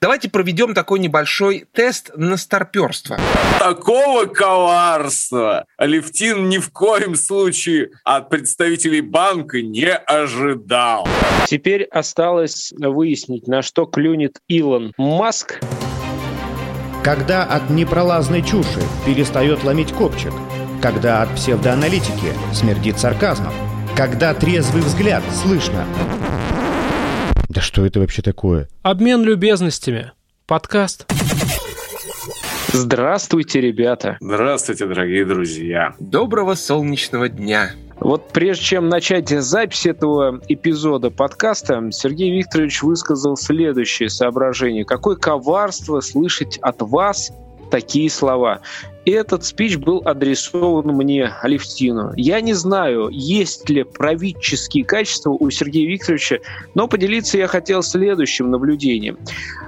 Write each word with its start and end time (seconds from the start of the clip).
Давайте 0.00 0.28
проведем 0.28 0.74
такой 0.74 1.00
небольшой 1.00 1.66
тест 1.72 2.10
на 2.14 2.36
старперство. 2.36 3.16
Такого 3.58 4.26
коварства 4.26 5.64
Алевтин 5.76 6.48
ни 6.48 6.58
в 6.58 6.70
коем 6.70 7.16
случае 7.16 7.90
от 8.04 8.28
представителей 8.28 9.00
банка 9.00 9.60
не 9.60 9.92
ожидал. 9.92 11.08
Теперь 11.46 11.84
осталось 11.84 12.72
выяснить, 12.78 13.48
на 13.48 13.62
что 13.62 13.86
клюнет 13.86 14.38
Илон 14.46 14.92
Маск. 14.96 15.60
Когда 17.02 17.44
от 17.44 17.70
непролазной 17.70 18.42
чуши 18.42 18.80
перестает 19.04 19.64
ломить 19.64 19.92
копчик, 19.92 20.32
когда 20.80 21.22
от 21.22 21.34
псевдоаналитики 21.34 22.34
смердит 22.52 22.98
сарказмом, 22.98 23.52
когда 23.96 24.32
трезвый 24.34 24.82
взгляд 24.82 25.24
слышно. 25.34 25.84
Да 27.48 27.62
что 27.62 27.86
это 27.86 27.98
вообще 28.00 28.20
такое? 28.20 28.68
Обмен 28.82 29.22
любезностями. 29.22 30.12
Подкаст. 30.46 31.10
Здравствуйте, 32.72 33.62
ребята. 33.62 34.18
Здравствуйте, 34.20 34.86
дорогие 34.86 35.24
друзья. 35.24 35.94
Доброго 35.98 36.54
солнечного 36.54 37.30
дня. 37.30 37.70
Вот 38.00 38.28
прежде 38.32 38.64
чем 38.64 38.90
начать 38.90 39.30
запись 39.30 39.86
этого 39.86 40.40
эпизода 40.48 41.10
подкаста, 41.10 41.88
Сергей 41.90 42.36
Викторович 42.36 42.82
высказал 42.82 43.36
следующее 43.36 44.10
соображение. 44.10 44.84
Какое 44.84 45.16
коварство 45.16 46.00
слышать 46.00 46.58
от 46.58 46.82
вас 46.82 47.32
такие 47.70 48.10
слова. 48.10 48.60
Этот 49.10 49.42
спич 49.42 49.78
был 49.78 50.02
адресован 50.04 50.88
мне, 50.88 51.32
Алевтину. 51.40 52.12
Я 52.16 52.42
не 52.42 52.52
знаю, 52.52 53.08
есть 53.08 53.70
ли 53.70 53.82
правительские 53.82 54.84
качества 54.84 55.30
у 55.30 55.48
Сергея 55.48 55.88
Викторовича, 55.88 56.40
но 56.74 56.88
поделиться 56.88 57.38
я 57.38 57.46
хотел 57.46 57.82
следующим 57.82 58.50
наблюдением. 58.50 59.16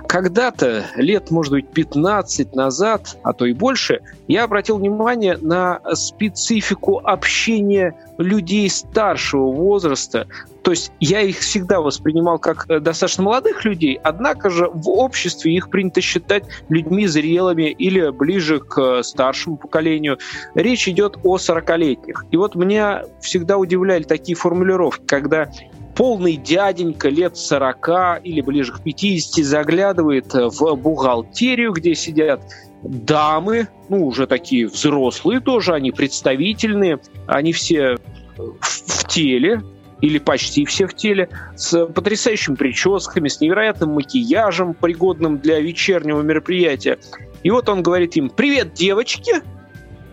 Когда-то, 0.09 0.85
лет, 0.97 1.31
может 1.31 1.53
быть, 1.53 1.69
15 1.69 2.55
назад, 2.55 3.17
а 3.23 3.33
то 3.33 3.47
и 3.47 3.55
больше, 3.55 4.01
я 4.29 4.45
обратил 4.45 4.77
внимание 4.77 5.39
на 5.41 5.81
специфику 5.95 6.99
общения 6.99 7.95
людей 8.19 8.69
старшего 8.69 9.51
возраста. 9.51 10.27
То 10.63 10.73
есть 10.73 10.93
я 11.01 11.23
их 11.23 11.39
всегда 11.39 11.81
воспринимал 11.81 12.39
как 12.39 12.67
э, 12.69 12.81
достаточно 12.81 13.25
молодых 13.25 13.65
людей, 13.65 13.99
однако 14.03 14.51
же 14.51 14.69
в 14.69 14.91
обществе 14.91 15.55
их 15.55 15.71
принято 15.71 16.01
считать 16.01 16.45
людьми 16.69 17.07
зрелыми 17.07 17.71
или 17.71 18.11
ближе 18.11 18.61
к 18.61 19.03
старшему 19.31 19.57
поколению. 19.57 20.19
Речь 20.55 20.89
идет 20.89 21.19
о 21.23 21.37
40-летних. 21.37 22.27
И 22.31 22.37
вот 22.37 22.55
меня 22.55 23.05
всегда 23.21 23.59
удивляли 23.59 24.03
такие 24.03 24.37
формулировки, 24.37 25.05
когда 25.07 25.51
полный 25.95 26.37
дяденька 26.37 27.09
лет 27.09 27.37
40 27.37 28.25
или 28.25 28.41
ближе 28.41 28.73
к 28.73 28.81
50 28.81 29.45
заглядывает 29.45 30.33
в 30.35 30.75
бухгалтерию, 30.75 31.73
где 31.73 31.95
сидят 31.95 32.43
дамы, 32.83 33.69
ну, 33.89 34.07
уже 34.07 34.27
такие 34.27 34.67
взрослые 34.67 35.41
тоже, 35.41 35.75
они 35.75 35.93
представительные, 35.93 36.99
они 37.27 37.53
все 37.53 37.99
в 38.37 39.07
теле, 39.07 39.63
или 40.01 40.19
почти 40.19 40.65
все 40.65 40.87
в 40.87 40.95
теле, 40.95 41.29
с 41.57 41.87
потрясающими 41.87 42.55
прическами, 42.55 43.29
с 43.29 43.41
невероятным 43.41 43.91
макияжем, 43.91 44.75
пригодным 44.75 45.39
для 45.39 45.61
вечернего 45.61 46.23
мероприятия. 46.23 46.99
И 47.43 47.51
вот 47.51 47.69
он 47.69 47.83
говорит 47.83 48.17
им 48.17 48.31
«Привет, 48.31 48.75
девочки!» 48.75 49.43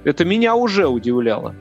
Это 0.04 0.24
меня 0.24 0.56
уже 0.56 0.88
удивляло. 0.88 1.56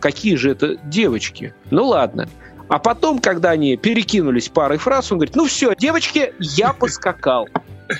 Какие 0.00 0.36
же 0.36 0.50
это 0.50 0.76
девочки? 0.84 1.54
Ну 1.70 1.86
ладно. 1.86 2.28
А 2.68 2.78
потом, 2.78 3.18
когда 3.18 3.50
они 3.50 3.76
перекинулись 3.76 4.48
парой 4.48 4.78
фраз, 4.78 5.12
он 5.12 5.18
говорит, 5.18 5.36
ну 5.36 5.44
все, 5.44 5.74
девочки, 5.76 6.32
я 6.38 6.72
поскакал. 6.72 7.48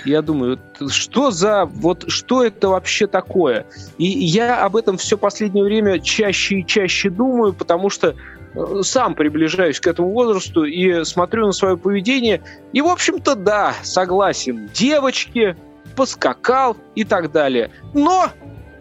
Я 0.07 0.23
думаю, 0.23 0.59
что 0.89 1.31
за, 1.31 1.67
вот 1.67 2.05
что 2.09 2.42
это 2.42 2.69
вообще 2.69 3.07
такое? 3.07 3.67
И 3.98 4.07
я 4.07 4.64
об 4.64 4.77
этом 4.77 4.97
все 4.97 5.19
последнее 5.19 5.64
время 5.64 6.01
чаще 6.01 6.61
и 6.61 6.67
чаще 6.67 7.11
думаю, 7.11 7.53
потому 7.53 7.91
что 7.91 8.14
сам 8.83 9.14
приближаюсь 9.14 9.80
к 9.80 9.86
этому 9.86 10.11
возрасту 10.13 10.64
и 10.64 11.05
смотрю 11.05 11.46
на 11.46 11.52
свое 11.52 11.77
поведение. 11.77 12.42
И, 12.73 12.80
в 12.80 12.86
общем-то, 12.86 13.35
да, 13.35 13.74
согласен. 13.83 14.68
Девочки, 14.74 15.57
поскакал 15.96 16.77
и 16.95 17.05
так 17.05 17.33
далее. 17.33 17.70
Но 17.95 18.29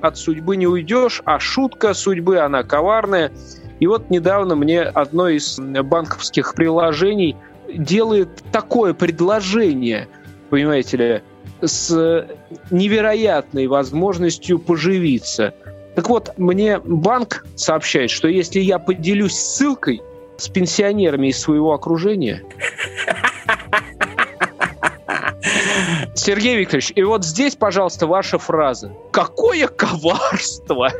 от 0.01 0.17
судьбы 0.17 0.57
не 0.57 0.67
уйдешь, 0.67 1.21
а 1.25 1.39
шутка 1.39 1.93
судьбы, 1.93 2.39
она 2.39 2.63
коварная. 2.63 3.31
И 3.79 3.87
вот 3.87 4.09
недавно 4.09 4.55
мне 4.55 4.81
одно 4.81 5.29
из 5.29 5.59
банковских 5.59 6.53
приложений 6.53 7.37
делает 7.73 8.29
такое 8.51 8.93
предложение, 8.93 10.07
понимаете 10.49 10.97
ли, 10.97 11.21
с 11.61 12.27
невероятной 12.71 13.67
возможностью 13.67 14.59
поживиться. 14.59 15.53
Так 15.95 16.09
вот, 16.09 16.37
мне 16.37 16.79
банк 16.79 17.45
сообщает, 17.55 18.09
что 18.09 18.27
если 18.27 18.59
я 18.59 18.79
поделюсь 18.79 19.35
ссылкой 19.35 20.01
с 20.37 20.47
пенсионерами 20.47 21.27
из 21.27 21.39
своего 21.39 21.73
окружения, 21.73 22.43
Сергей 26.15 26.57
Викторович, 26.57 26.93
и 26.95 27.03
вот 27.03 27.25
здесь, 27.25 27.55
пожалуйста, 27.55 28.07
ваша 28.07 28.37
фраза. 28.37 28.93
Какое 29.11 29.67
коварство! 29.67 30.91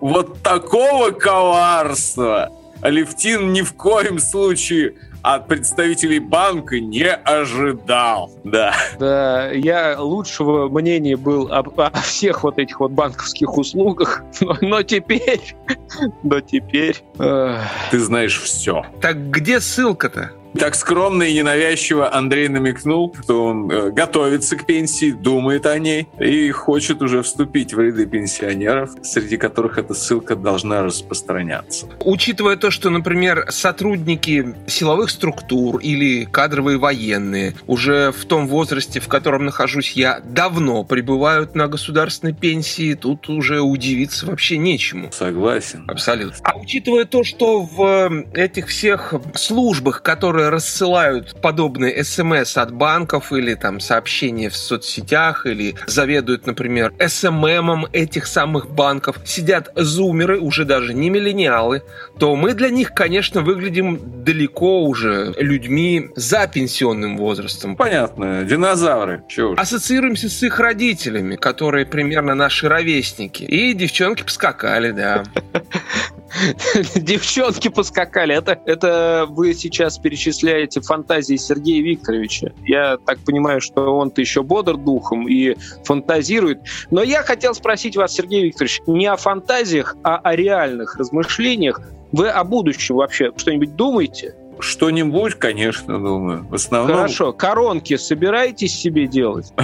Вот 0.00 0.40
такого 0.42 1.10
коварства 1.10 2.50
Алевтин 2.80 3.52
ни 3.52 3.60
в 3.62 3.74
коем 3.74 4.18
случае 4.18 4.94
от 5.22 5.46
представителей 5.46 6.18
банка 6.18 6.80
не 6.80 7.10
ожидал. 7.10 8.30
Да. 8.44 8.74
Да, 8.98 9.50
я 9.50 9.96
лучшего 10.00 10.68
мнения 10.68 11.16
был 11.16 11.52
об, 11.52 11.78
о 11.78 11.90
всех 12.00 12.42
вот 12.42 12.58
этих 12.58 12.80
вот 12.80 12.92
банковских 12.92 13.56
услугах, 13.56 14.22
но, 14.40 14.56
но 14.60 14.82
теперь, 14.82 15.54
но 16.22 16.40
теперь... 16.40 16.96
Ты 17.16 17.98
знаешь 17.98 18.40
все. 18.40 18.84
Так 19.00 19.30
где 19.30 19.60
ссылка-то? 19.60 20.32
Так 20.58 20.74
скромно 20.74 21.22
и 21.22 21.34
ненавязчиво 21.34 22.12
Андрей 22.12 22.48
намекнул, 22.48 23.14
что 23.22 23.44
он 23.44 23.70
э, 23.70 23.90
готовится 23.90 24.56
к 24.56 24.66
пенсии, 24.66 25.12
думает 25.12 25.66
о 25.66 25.78
ней 25.78 26.08
и 26.18 26.50
хочет 26.50 27.02
уже 27.02 27.22
вступить 27.22 27.72
в 27.72 27.80
ряды 27.80 28.06
пенсионеров, 28.06 28.90
среди 29.02 29.36
которых 29.36 29.78
эта 29.78 29.94
ссылка 29.94 30.34
должна 30.36 30.82
распространяться. 30.82 31.86
Учитывая 32.04 32.56
то, 32.56 32.70
что, 32.70 32.90
например, 32.90 33.46
сотрудники 33.50 34.54
силовых 34.66 35.10
структур 35.10 35.78
или 35.78 36.24
кадровые 36.24 36.78
военные 36.78 37.54
уже 37.66 38.12
в 38.12 38.24
том 38.24 38.48
возрасте, 38.48 39.00
в 39.00 39.08
котором 39.08 39.44
нахожусь 39.44 39.92
я, 39.92 40.20
давно 40.24 40.84
пребывают 40.84 41.54
на 41.54 41.68
государственной 41.68 42.34
пенсии, 42.34 42.94
тут 42.94 43.28
уже 43.28 43.60
удивиться 43.60 44.26
вообще 44.26 44.58
нечему. 44.58 45.10
Согласен. 45.12 45.84
Абсолютно. 45.86 46.38
А 46.42 46.56
учитывая 46.58 47.04
то, 47.04 47.22
что 47.24 47.62
в 47.62 48.24
этих 48.34 48.68
всех 48.68 49.14
службах, 49.34 50.02
которые 50.02 50.39
которые 50.40 50.48
рассылают 50.50 51.36
подобные 51.42 52.02
смс 52.02 52.56
от 52.56 52.72
банков 52.72 53.30
или 53.30 53.54
там 53.54 53.78
сообщения 53.78 54.48
в 54.48 54.56
соцсетях 54.56 55.44
или 55.44 55.74
заведуют, 55.86 56.46
например, 56.46 56.94
СММом 56.98 57.86
этих 57.92 58.26
самых 58.26 58.70
банков, 58.70 59.16
сидят 59.24 59.70
зумеры, 59.76 60.40
уже 60.40 60.64
даже 60.64 60.94
не 60.94 61.10
миллениалы, 61.10 61.82
то 62.18 62.36
мы 62.36 62.54
для 62.54 62.70
них, 62.70 62.94
конечно, 62.94 63.42
выглядим 63.42 64.24
далеко 64.24 64.84
уже 64.84 65.34
людьми 65.38 66.08
за 66.16 66.46
пенсионным 66.46 67.18
возрастом. 67.18 67.76
Понятно, 67.76 68.42
динозавры. 68.44 69.22
Чего 69.28 69.54
Ассоциируемся 69.58 70.30
с 70.30 70.42
их 70.42 70.58
родителями, 70.58 71.36
которые 71.36 71.84
примерно 71.84 72.34
наши 72.34 72.66
ровесники. 72.66 73.42
И 73.42 73.74
девчонки 73.74 74.22
поскакали, 74.22 74.90
да. 74.92 75.22
Девчонки 76.94 77.68
поскакали. 77.68 78.34
Это, 78.34 78.60
это 78.66 79.26
вы 79.28 79.54
сейчас 79.54 79.98
перечисляете 79.98 80.80
фантазии 80.80 81.36
Сергея 81.36 81.82
Викторовича. 81.82 82.52
Я 82.64 82.98
так 82.98 83.18
понимаю, 83.20 83.60
что 83.60 83.96
он-то 83.96 84.20
еще 84.20 84.42
бодр 84.42 84.76
духом 84.76 85.28
и 85.28 85.56
фантазирует. 85.84 86.60
Но 86.90 87.02
я 87.02 87.22
хотел 87.22 87.54
спросить 87.54 87.96
вас, 87.96 88.12
Сергей 88.12 88.44
Викторович, 88.44 88.82
не 88.86 89.06
о 89.06 89.16
фантазиях, 89.16 89.96
а 90.02 90.16
о 90.16 90.36
реальных 90.36 90.96
размышлениях. 90.96 91.80
Вы 92.12 92.28
о 92.28 92.42
будущем 92.44 92.96
вообще 92.96 93.32
что-нибудь 93.36 93.76
думаете? 93.76 94.34
Что-нибудь, 94.60 95.34
конечно, 95.34 95.98
думаю. 95.98 96.46
В 96.48 96.54
основном... 96.54 96.96
Хорошо. 96.96 97.32
Коронки 97.32 97.96
собираетесь 97.96 98.76
себе 98.76 99.06
делать? 99.06 99.52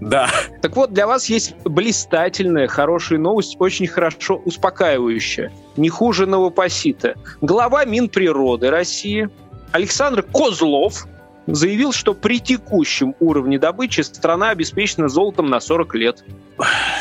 Да. 0.00 0.28
Так 0.60 0.74
вот, 0.74 0.92
для 0.92 1.06
вас 1.06 1.26
есть 1.26 1.54
блистательная, 1.64 2.66
хорошая 2.66 3.20
новость, 3.20 3.56
очень 3.60 3.86
хорошо 3.86 4.34
успокаивающая. 4.44 5.52
Не 5.76 5.90
хуже 5.90 6.26
новопосита. 6.26 7.14
Глава 7.40 7.84
Минприроды 7.84 8.68
России 8.68 9.30
Александр 9.70 10.22
Козлов 10.22 11.06
заявил, 11.46 11.92
что 11.92 12.14
при 12.14 12.40
текущем 12.40 13.14
уровне 13.20 13.58
добычи 13.58 14.00
страна 14.02 14.50
обеспечена 14.50 15.08
золотом 15.08 15.50
на 15.50 15.60
40 15.60 15.94
лет. 15.94 16.24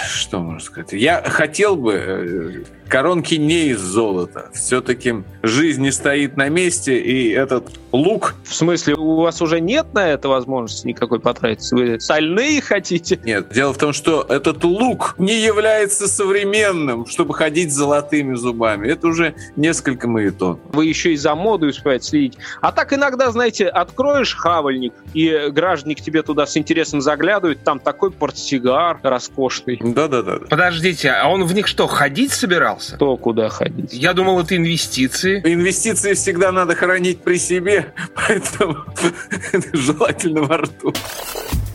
Что 0.07 0.39
можно 0.39 0.59
сказать? 0.59 0.93
Я 0.93 1.21
хотел 1.21 1.75
бы 1.75 1.93
э, 1.93 2.63
коронки 2.91 3.35
не 3.35 3.67
из 3.67 3.79
золота. 3.79 4.49
Все-таки 4.53 5.23
жизнь 5.41 5.81
не 5.81 5.91
стоит 5.91 6.35
на 6.35 6.49
месте, 6.49 6.99
и 6.99 7.29
этот 7.29 7.69
лук... 7.93 8.35
В 8.43 8.53
смысле, 8.53 8.95
у 8.95 9.21
вас 9.21 9.41
уже 9.41 9.61
нет 9.61 9.93
на 9.93 10.09
это 10.09 10.27
возможности 10.27 10.87
никакой 10.87 11.21
потратить? 11.21 11.71
Вы 11.71 12.01
стальные 12.01 12.61
хотите? 12.61 13.17
Нет, 13.23 13.47
дело 13.53 13.73
в 13.73 13.77
том, 13.77 13.93
что 13.93 14.25
этот 14.27 14.65
лук 14.65 15.15
не 15.17 15.41
является 15.41 16.09
современным, 16.09 17.05
чтобы 17.05 17.33
ходить 17.33 17.71
с 17.71 17.75
золотыми 17.75 18.35
зубами. 18.35 18.89
Это 18.89 19.07
уже 19.07 19.35
несколько 19.55 20.09
моветон. 20.09 20.59
Вы 20.73 20.87
еще 20.87 21.13
и 21.13 21.15
за 21.15 21.33
моду 21.33 21.67
успеваете 21.67 22.09
следить. 22.09 22.37
А 22.59 22.73
так 22.73 22.91
иногда, 22.91 23.31
знаете, 23.31 23.67
откроешь 23.67 24.35
хавальник, 24.35 24.93
и 25.13 25.47
граждане 25.49 25.95
к 25.95 26.01
тебе 26.01 26.23
туда 26.23 26.45
с 26.45 26.57
интересом 26.57 26.99
заглядывают, 26.99 27.63
там 27.63 27.79
такой 27.79 28.11
портсигар 28.11 28.99
роскошный. 29.01 29.79
Да-да-да. 29.81 30.39
Подождите, 30.49 31.09
а 31.11 31.29
он 31.29 31.45
в 31.45 31.53
них 31.53 31.67
что, 31.67 31.87
ходить 31.87 32.33
собирался? 32.81 32.97
То 32.97 33.17
куда 33.17 33.49
ходить? 33.49 33.93
Я 33.93 34.13
думал, 34.13 34.39
это 34.39 34.55
инвестиции. 34.55 35.41
Инвестиции 35.43 36.13
всегда 36.13 36.51
надо 36.51 36.75
хранить 36.75 37.21
при 37.21 37.37
себе, 37.37 37.93
поэтому 38.15 38.77
желательно 39.73 40.43
во 40.43 40.57
рту. 40.57 40.93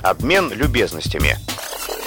Обмен 0.02 0.52
любезностями. 0.52 1.36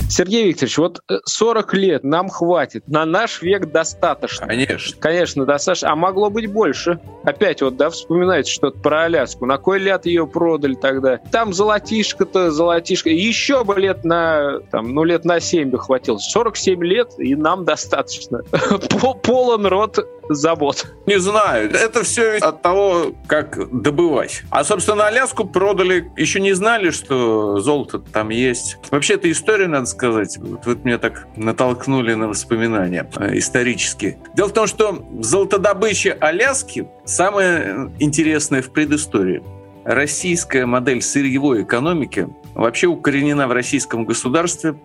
Сергей 0.10 0.48
Викторович, 0.48 0.78
вот 0.80 1.02
40 1.26 1.74
лет 1.76 2.04
нам 2.04 2.30
хватит, 2.30 2.88
на 2.88 3.06
наш 3.06 3.42
век 3.44 3.72
достаточно. 3.72 4.48
Конечно. 4.48 4.98
Конечно, 5.00 5.46
достаточно. 5.46 5.92
А 5.92 5.96
могло 5.96 6.32
быть 6.32 6.52
больше. 6.52 7.00
Опять 7.24 7.62
вот, 7.62 7.78
да, 7.78 7.92
вспоминается 7.92 8.52
что-то 8.52 8.80
про 8.80 9.04
Аляску. 9.04 9.46
На 9.46 9.58
кой 9.60 9.80
лет 9.80 10.08
ее 10.08 10.26
продали 10.26 10.74
тогда? 10.74 11.18
Там 11.32 11.54
золотишко-то, 11.54 12.50
золотишко. 12.50 13.10
Еще 13.10 13.64
бы 13.64 13.76
лет 13.76 14.04
на, 14.04 14.60
там, 14.72 14.94
ну, 14.94 15.04
лет 15.04 15.26
на 15.26 15.40
7 15.40 15.70
бы 15.70 15.78
хватило. 15.78 16.18
47 16.18 16.84
лет, 16.84 17.14
и 17.20 17.36
нам 17.36 17.64
достаточно. 17.64 18.42
Полон 19.24 19.68
рот 19.68 20.00
забот. 20.30 20.94
Не 21.06 21.20
знаю. 21.20 21.72
Это 21.72 22.04
все 22.04 22.38
от 22.38 22.62
того, 22.62 23.14
как 23.28 23.58
добывать. 23.82 24.44
А, 24.50 24.64
собственно, 24.64 25.08
Аляску 25.08 25.46
продали, 25.46 26.12
еще 26.16 26.40
не 26.40 26.54
знали, 26.54 26.92
что 26.92 27.60
золото 27.60 28.00
там 28.00 28.30
есть. 28.30 28.78
Вообще, 28.92 29.16
эта 29.16 29.32
история, 29.32 29.68
надо 29.68 29.86
сказать, 29.86 30.38
вот 30.38 30.66
вы 30.66 30.78
меня 30.84 30.98
так 30.98 31.28
натолкнули 31.36 32.14
на 32.14 32.28
воспоминания 32.28 33.10
э, 33.18 33.38
исторические. 33.38 34.20
Дело 34.36 34.50
в 34.50 34.54
том, 34.54 34.68
что 34.68 35.06
золотодобыча 35.20 36.18
Аляски 36.20 36.88
самое 37.06 37.92
интересное 38.00 38.62
в 38.62 38.72
предыстории. 38.72 39.44
Российская 39.84 40.66
модель 40.66 41.02
сырьевой 41.02 41.64
экономики 41.64 42.28
вообще 42.54 42.88
укоренена 42.88 43.48
в 43.48 43.52
российском 43.52 44.06
государстве 44.06 44.76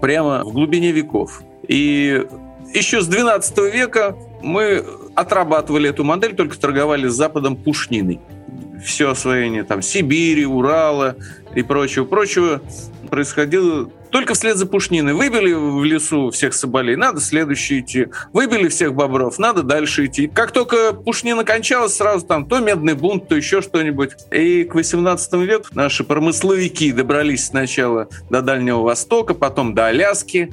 прямо 0.00 0.42
в 0.44 0.52
глубине 0.52 0.92
веков. 0.92 1.42
И 1.68 2.26
еще 2.74 3.00
с 3.00 3.06
12 3.06 3.58
века 3.72 4.16
мы 4.44 4.84
отрабатывали 5.14 5.90
эту 5.90 6.04
модель, 6.04 6.34
только 6.34 6.58
торговали 6.58 7.08
с 7.08 7.14
Западом 7.14 7.56
пушниной. 7.56 8.20
Все 8.84 9.10
освоение 9.10 9.64
там 9.64 9.80
Сибири, 9.82 10.44
Урала 10.44 11.16
и 11.54 11.62
прочего-прочего 11.62 12.60
происходило 13.10 13.88
только 14.10 14.34
вслед 14.34 14.56
за 14.56 14.66
пушниной. 14.66 15.14
Выбили 15.14 15.52
в 15.52 15.82
лесу 15.84 16.30
всех 16.30 16.54
соболей, 16.54 16.94
надо 16.94 17.20
следующий 17.20 17.80
идти. 17.80 18.08
Выбили 18.32 18.68
всех 18.68 18.94
бобров, 18.94 19.38
надо 19.38 19.62
дальше 19.62 20.06
идти. 20.06 20.28
Как 20.28 20.52
только 20.52 20.92
пушнина 20.92 21.44
кончалась, 21.44 21.96
сразу 21.96 22.24
там 22.24 22.46
то 22.46 22.60
медный 22.60 22.94
бунт, 22.94 23.26
то 23.26 23.34
еще 23.34 23.60
что-нибудь. 23.60 24.10
И 24.30 24.64
к 24.64 24.74
18 24.74 25.32
веку 25.34 25.66
наши 25.72 26.04
промысловики 26.04 26.92
добрались 26.92 27.46
сначала 27.46 28.08
до 28.30 28.42
Дальнего 28.42 28.82
Востока, 28.82 29.34
потом 29.34 29.74
до 29.74 29.86
Аляски, 29.86 30.52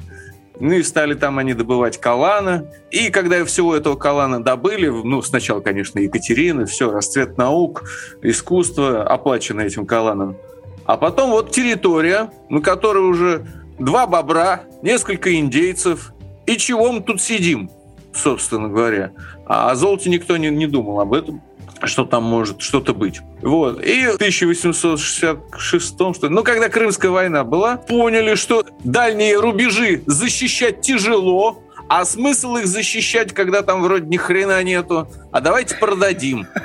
ну 0.62 0.74
и 0.74 0.84
стали 0.84 1.14
там 1.14 1.40
они 1.40 1.54
добывать 1.54 1.98
калана. 1.98 2.68
И 2.92 3.10
когда 3.10 3.44
всего 3.44 3.74
этого 3.74 3.96
калана 3.96 4.40
добыли, 4.40 4.86
ну, 4.86 5.20
сначала, 5.20 5.58
конечно, 5.58 5.98
Екатерина, 5.98 6.66
все, 6.66 6.92
расцвет 6.92 7.36
наук, 7.36 7.82
искусство, 8.22 9.02
оплачено 9.02 9.62
этим 9.62 9.86
каланом. 9.86 10.36
А 10.84 10.96
потом 10.96 11.30
вот 11.30 11.50
территория, 11.50 12.30
на 12.48 12.60
которой 12.60 13.02
уже 13.02 13.44
два 13.80 14.06
бобра, 14.06 14.62
несколько 14.82 15.34
индейцев. 15.34 16.12
И 16.46 16.56
чего 16.56 16.92
мы 16.92 17.00
тут 17.00 17.20
сидим, 17.20 17.68
собственно 18.14 18.68
говоря. 18.68 19.10
А 19.46 19.72
о 19.72 19.74
золоте 19.74 20.10
никто 20.10 20.36
не, 20.36 20.48
не 20.48 20.68
думал 20.68 21.00
об 21.00 21.12
этом 21.12 21.42
что 21.88 22.04
там 22.04 22.22
может 22.24 22.60
что-то 22.60 22.94
быть. 22.94 23.20
Вот. 23.42 23.82
И 23.84 24.06
в 24.06 24.14
1866 24.14 25.94
что 25.94 26.28
ну, 26.28 26.42
когда 26.42 26.68
Крымская 26.68 27.10
война 27.10 27.44
была, 27.44 27.76
поняли, 27.76 28.34
что 28.34 28.64
дальние 28.84 29.38
рубежи 29.38 30.02
защищать 30.06 30.80
тяжело, 30.80 31.62
а 31.94 32.06
смысл 32.06 32.56
их 32.56 32.66
защищать, 32.66 33.34
когда 33.34 33.60
там 33.60 33.82
вроде 33.82 34.06
ни 34.06 34.16
хрена 34.16 34.62
нету? 34.62 35.08
А 35.30 35.42
давайте 35.42 35.76
продадим. 35.76 36.46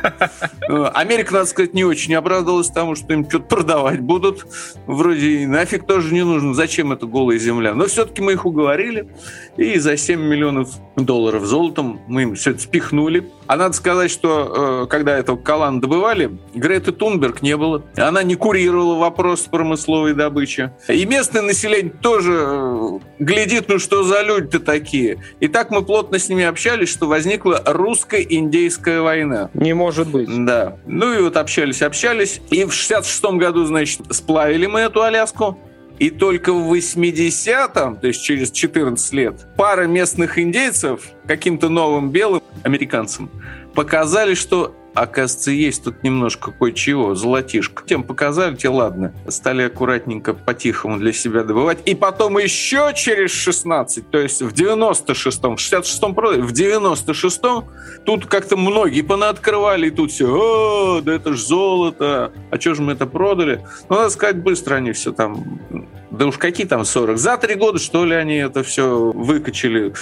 Э, 0.69 0.91
Америка, 0.93 1.33
надо 1.33 1.45
сказать, 1.45 1.73
не 1.73 1.85
очень 1.85 2.13
обрадовалась 2.13 2.67
тому, 2.67 2.95
что 2.95 3.13
им 3.13 3.29
что-то 3.29 3.45
продавать 3.45 4.01
будут. 4.01 4.45
Вроде 4.85 5.27
и 5.27 5.45
нафиг 5.45 5.87
тоже 5.87 6.13
не 6.13 6.25
нужно. 6.25 6.53
Зачем 6.53 6.91
это 6.91 7.05
голая 7.05 7.37
земля? 7.37 7.73
Но 7.73 7.85
все-таки 7.85 8.21
мы 8.21 8.33
их 8.33 8.45
уговорили. 8.45 9.07
И 9.55 9.79
за 9.79 9.95
7 9.95 10.19
миллионов 10.19 10.71
долларов 10.97 11.45
золотом 11.45 12.01
мы 12.07 12.23
им 12.23 12.35
все 12.35 12.51
это 12.51 12.59
спихнули. 12.59 13.31
А 13.45 13.55
надо 13.55 13.73
сказать, 13.75 14.11
что 14.11 14.83
э, 14.83 14.87
когда 14.89 15.17
этого 15.17 15.37
Калан 15.37 15.79
добывали, 15.79 16.37
Греты 16.53 16.91
Тунберг 16.91 17.41
не 17.41 17.55
было. 17.55 17.83
Она 17.95 18.23
не 18.23 18.35
курировала 18.35 18.95
вопрос 18.95 19.43
промысловой 19.43 20.13
добычи. 20.13 20.71
И 20.89 21.05
местное 21.05 21.43
население 21.43 21.93
тоже 21.93 22.43
э, 22.45 22.99
глядит, 23.19 23.69
ну 23.69 23.79
что 23.79 24.03
за 24.03 24.21
люди-то 24.21 24.59
такие. 24.59 25.16
И 25.39 25.47
так 25.47 25.71
мы 25.71 25.83
плотно 25.83 26.19
с 26.19 26.29
ними 26.29 26.43
общались, 26.43 26.89
что 26.89 27.07
возникла 27.07 27.61
русско-индейская 27.65 29.01
война. 29.01 29.49
Не 29.53 29.73
может 29.73 30.07
быть. 30.07 30.29
Да. 30.45 30.77
Ну 30.85 31.13
и 31.13 31.21
вот 31.21 31.37
общались, 31.37 31.81
общались. 31.81 32.41
И 32.49 32.63
в 32.63 32.73
66 32.73 33.23
году, 33.37 33.65
значит, 33.65 34.01
сплавили 34.11 34.65
мы 34.65 34.81
эту 34.81 35.01
Аляску. 35.03 35.57
И 35.99 36.11
только 36.11 36.53
в 36.53 36.71
80-м, 36.71 37.97
то 37.97 38.07
есть 38.07 38.21
через 38.21 38.51
14 38.51 39.13
лет, 39.13 39.47
пара 39.57 39.87
местных 39.87 40.37
индейцев 40.37 41.01
каким-то 41.25 41.69
новым 41.69 42.11
белым 42.11 42.43
американцам 42.63 43.31
показали, 43.73 44.35
что 44.35 44.75
оказывается, 45.01 45.51
есть 45.51 45.83
тут 45.83 46.03
немножко 46.03 46.51
кое-чего, 46.51 47.15
золотишко. 47.15 47.83
Тем 47.85 48.03
показали, 48.03 48.55
те 48.55 48.69
ладно. 48.69 49.13
Стали 49.27 49.63
аккуратненько, 49.63 50.33
по-тихому 50.33 50.97
для 50.97 51.13
себя 51.13 51.43
добывать. 51.43 51.79
И 51.85 51.95
потом 51.95 52.37
еще 52.37 52.91
через 52.95 53.31
16, 53.31 54.09
то 54.09 54.17
есть 54.17 54.41
в 54.41 54.53
96-м, 54.53 55.55
в 55.55 55.59
66-м 55.59 56.15
продали, 56.15 56.41
в 56.41 56.51
96-м 56.51 57.65
тут 58.05 58.25
как-то 58.25 58.57
многие 58.57 59.01
понаоткрывали, 59.01 59.87
и 59.87 59.91
тут 59.91 60.11
все, 60.11 60.27
о, 60.27 61.01
да 61.01 61.13
это 61.13 61.33
ж 61.33 61.39
золото, 61.39 62.31
а 62.49 62.59
что 62.59 62.73
же 62.73 62.81
мы 62.81 62.93
это 62.93 63.05
продали? 63.05 63.63
Ну, 63.89 63.97
надо 63.97 64.09
сказать, 64.09 64.37
быстро 64.37 64.75
они 64.75 64.91
все 64.93 65.11
там, 65.11 65.59
да 66.11 66.25
уж 66.25 66.37
какие 66.37 66.65
там 66.65 66.85
40, 66.85 67.17
за 67.17 67.37
три 67.37 67.55
года, 67.55 67.79
что 67.79 68.05
ли, 68.05 68.15
они 68.15 68.37
это 68.37 68.63
все 68.63 69.11
выкачали. 69.11 69.93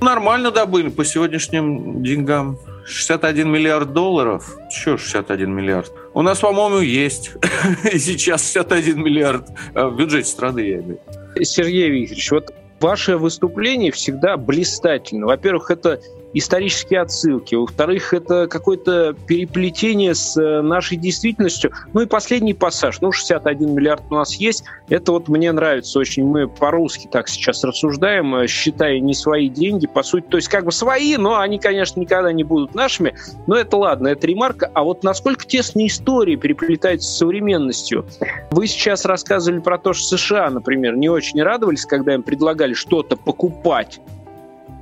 Нормально 0.00 0.50
добыли 0.50 0.88
по 0.88 1.04
сегодняшним 1.04 2.02
деньгам. 2.02 2.58
61 2.86 3.48
миллиард 3.48 3.92
долларов. 3.92 4.56
Что 4.70 4.96
61 4.96 5.50
миллиард? 5.52 5.92
У 6.14 6.22
нас, 6.22 6.38
по-моему, 6.38 6.80
есть. 6.80 7.32
И 7.92 7.98
сейчас 7.98 8.42
61 8.42 9.02
миллиард 9.02 9.48
э, 9.74 9.84
в 9.86 9.96
бюджете 9.96 10.28
страны, 10.28 10.60
я 10.60 10.78
имею. 10.78 11.00
Сергей 11.42 11.90
Викторович, 11.90 12.30
вот 12.30 12.54
ваше 12.80 13.16
выступление 13.16 13.92
всегда 13.92 14.36
блистательно. 14.36 15.26
Во-первых, 15.26 15.70
это 15.70 16.00
исторические 16.32 17.00
отсылки, 17.00 17.54
во-вторых, 17.54 18.14
это 18.14 18.46
какое-то 18.46 19.14
переплетение 19.26 20.14
с 20.14 20.36
э, 20.36 20.62
нашей 20.62 20.96
действительностью. 20.96 21.72
Ну 21.92 22.02
и 22.02 22.06
последний 22.06 22.54
пассаж, 22.54 23.00
ну 23.00 23.12
61 23.12 23.74
миллиард 23.74 24.02
у 24.10 24.14
нас 24.14 24.34
есть, 24.34 24.64
это 24.88 25.12
вот 25.12 25.28
мне 25.28 25.50
нравится 25.52 25.98
очень, 25.98 26.24
мы 26.24 26.48
по-русски 26.48 27.08
так 27.10 27.28
сейчас 27.28 27.64
рассуждаем, 27.64 28.34
э, 28.36 28.46
считая 28.46 29.00
не 29.00 29.14
свои 29.14 29.48
деньги, 29.48 29.86
по 29.86 30.02
сути, 30.02 30.26
то 30.28 30.36
есть 30.36 30.48
как 30.48 30.64
бы 30.64 30.72
свои, 30.72 31.16
но 31.16 31.38
они, 31.38 31.58
конечно, 31.58 31.98
никогда 32.00 32.32
не 32.32 32.44
будут 32.44 32.74
нашими, 32.74 33.14
но 33.46 33.56
это 33.56 33.76
ладно, 33.76 34.08
это 34.08 34.26
ремарка, 34.26 34.70
а 34.72 34.84
вот 34.84 35.02
насколько 35.02 35.44
тесные 35.44 35.88
истории 35.88 36.36
переплетаются 36.36 37.10
с 37.10 37.18
современностью. 37.18 38.06
Вы 38.50 38.66
сейчас 38.66 39.04
рассказывали 39.04 39.60
про 39.60 39.78
то, 39.78 39.92
что 39.92 40.16
США, 40.16 40.50
например, 40.50 40.96
не 40.96 41.08
очень 41.08 41.42
радовались, 41.42 41.84
когда 41.84 42.14
им 42.14 42.22
предлагали 42.22 42.69
что-то 42.74 43.16
покупать, 43.16 44.00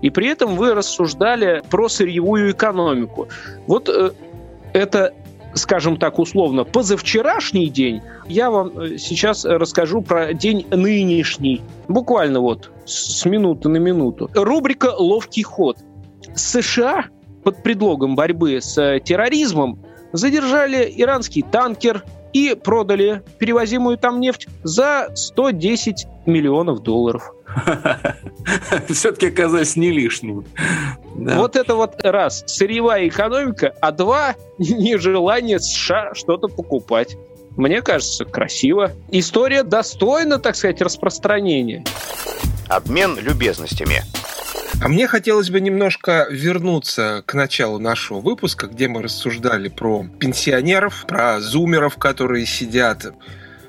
и 0.02 0.10
при 0.10 0.28
этом 0.28 0.56
вы 0.56 0.74
рассуждали 0.74 1.62
про 1.70 1.88
сырьевую 1.88 2.52
экономику. 2.52 3.28
Вот 3.66 3.88
э, 3.88 4.12
это 4.72 5.12
скажем 5.54 5.96
так 5.96 6.18
условно, 6.18 6.64
позавчерашний 6.64 7.68
день, 7.68 8.02
я 8.28 8.50
вам 8.50 8.78
э, 8.78 8.98
сейчас 8.98 9.44
расскажу 9.44 10.02
про 10.02 10.32
день 10.32 10.66
нынешний. 10.70 11.62
Буквально 11.88 12.40
вот 12.40 12.70
с 12.84 13.24
минуты 13.24 13.68
на 13.68 13.78
минуту. 13.78 14.30
Рубрика 14.34 14.92
«Ловкий 14.96 15.42
ход». 15.42 15.78
США 16.34 17.06
под 17.42 17.62
предлогом 17.62 18.14
борьбы 18.14 18.60
с 18.60 18.78
э, 18.78 19.00
терроризмом 19.00 19.78
задержали 20.12 20.92
иранский 20.96 21.42
танкер 21.42 22.04
и 22.32 22.54
продали 22.54 23.22
перевозимую 23.38 23.98
там 23.98 24.20
нефть 24.20 24.48
за 24.62 25.10
110 25.14 26.06
миллионов 26.26 26.82
долларов. 26.82 27.32
все-таки 28.88 29.28
оказались 29.28 29.76
не 29.76 29.90
лишним. 29.90 30.44
Да. 31.16 31.36
Вот 31.36 31.56
это 31.56 31.74
вот 31.74 32.02
раз, 32.02 32.44
сырьевая 32.46 33.08
экономика, 33.08 33.74
а 33.80 33.92
два, 33.92 34.34
нежелание 34.58 35.58
США 35.58 36.14
что-то 36.14 36.48
покупать. 36.48 37.16
Мне 37.56 37.82
кажется, 37.82 38.24
красиво. 38.24 38.92
История 39.10 39.64
достойна, 39.64 40.38
так 40.38 40.54
сказать, 40.54 40.80
распространения. 40.80 41.84
Обмен 42.68 43.18
любезностями. 43.18 44.04
А 44.80 44.86
мне 44.86 45.08
хотелось 45.08 45.50
бы 45.50 45.60
немножко 45.60 46.28
вернуться 46.30 47.24
к 47.26 47.34
началу 47.34 47.80
нашего 47.80 48.20
выпуска, 48.20 48.68
где 48.68 48.86
мы 48.86 49.02
рассуждали 49.02 49.68
про 49.68 50.06
пенсионеров, 50.20 51.04
про 51.08 51.40
зумеров, 51.40 51.96
которые 51.96 52.46
сидят 52.46 53.12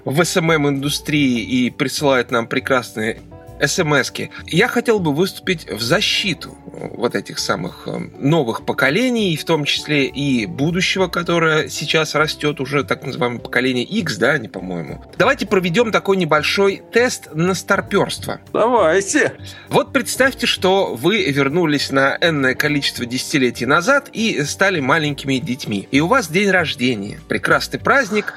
в 0.06 0.24
СММ-индустрии 0.24 1.42
и 1.42 1.72
присылают 1.72 2.30
нам 2.30 2.48
прекрасные 2.48 3.22
смс 3.66 4.12
-ки. 4.12 4.30
Я 4.46 4.68
хотел 4.68 5.00
бы 5.00 5.14
выступить 5.14 5.70
в 5.70 5.82
защиту 5.82 6.58
вот 6.66 7.16
этих 7.16 7.40
самых 7.40 7.88
э, 7.88 7.98
новых 8.20 8.66
поколений, 8.66 9.36
в 9.36 9.44
том 9.44 9.66
числе 9.66 10.06
и 10.06 10.46
будущего, 10.46 11.08
которое 11.08 11.70
сейчас 11.70 12.16
растет 12.16 12.60
уже 12.60 12.84
так 12.84 13.04
называемое 13.04 13.40
поколение 13.40 13.84
X, 13.84 14.18
да, 14.18 14.38
не 14.38 14.48
по-моему. 14.48 15.04
Давайте 15.18 15.46
проведем 15.46 15.92
такой 15.92 16.18
небольшой 16.18 16.82
тест 16.92 17.30
на 17.34 17.54
старперство. 17.54 18.38
Давайте. 18.54 19.34
Вот 19.70 19.92
представьте, 19.94 20.46
что 20.48 20.96
вы 20.96 21.24
вернулись 21.32 21.92
на 21.92 22.18
энное 22.22 22.56
количество 22.56 23.06
десятилетий 23.06 23.66
назад 23.66 24.10
и 24.14 24.44
стали 24.44 24.80
маленькими 24.80 25.38
детьми. 25.38 25.88
И 25.92 26.00
у 26.00 26.08
вас 26.08 26.30
день 26.30 26.50
рождения. 26.50 27.20
Прекрасный 27.28 27.80
праздник. 27.80 28.34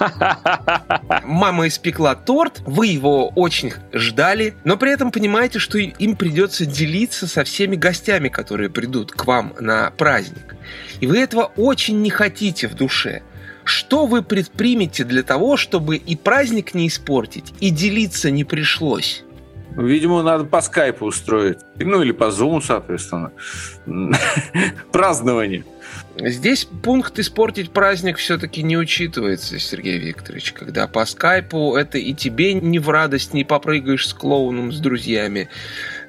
Мама 1.24 1.68
испекла 1.68 2.14
торт, 2.14 2.60
вы 2.66 2.88
его 2.88 3.28
очень 3.28 3.72
ждали, 3.92 4.54
но 4.66 4.76
при 4.76 4.90
этом 4.90 5.12
понимаете, 5.12 5.60
что 5.60 5.78
им 5.78 6.16
придется 6.16 6.66
делиться 6.66 7.28
со 7.28 7.44
всеми 7.44 7.76
гостями, 7.76 8.28
которые 8.28 8.68
придут 8.68 9.12
к 9.12 9.24
вам 9.24 9.54
на 9.60 9.92
праздник. 9.92 10.56
И 10.98 11.06
вы 11.06 11.20
этого 11.20 11.52
очень 11.56 12.02
не 12.02 12.10
хотите 12.10 12.66
в 12.66 12.74
душе. 12.74 13.22
Что 13.62 14.06
вы 14.06 14.24
предпримете 14.24 15.04
для 15.04 15.22
того, 15.22 15.56
чтобы 15.56 15.96
и 15.96 16.16
праздник 16.16 16.74
не 16.74 16.88
испортить, 16.88 17.54
и 17.60 17.70
делиться 17.70 18.32
не 18.32 18.42
пришлось? 18.42 19.22
Видимо, 19.76 20.24
надо 20.24 20.42
по 20.44 20.60
скайпу 20.60 21.06
устроить. 21.06 21.58
Ну, 21.76 22.02
или 22.02 22.10
по 22.10 22.32
зуму, 22.32 22.60
соответственно. 22.60 23.30
Празднование. 24.90 25.64
Здесь 26.18 26.64
пункт 26.64 27.18
испортить 27.18 27.70
праздник 27.70 28.16
все-таки 28.16 28.62
не 28.62 28.78
учитывается, 28.78 29.58
Сергей 29.58 29.98
Викторович, 29.98 30.52
когда 30.52 30.88
по 30.88 31.04
скайпу 31.04 31.76
это 31.76 31.98
и 31.98 32.14
тебе 32.14 32.54
не 32.54 32.78
в 32.78 32.88
радость, 32.88 33.34
не 33.34 33.44
попрыгаешь 33.44 34.08
с 34.08 34.14
клоуном, 34.14 34.72
с 34.72 34.80
друзьями 34.80 35.50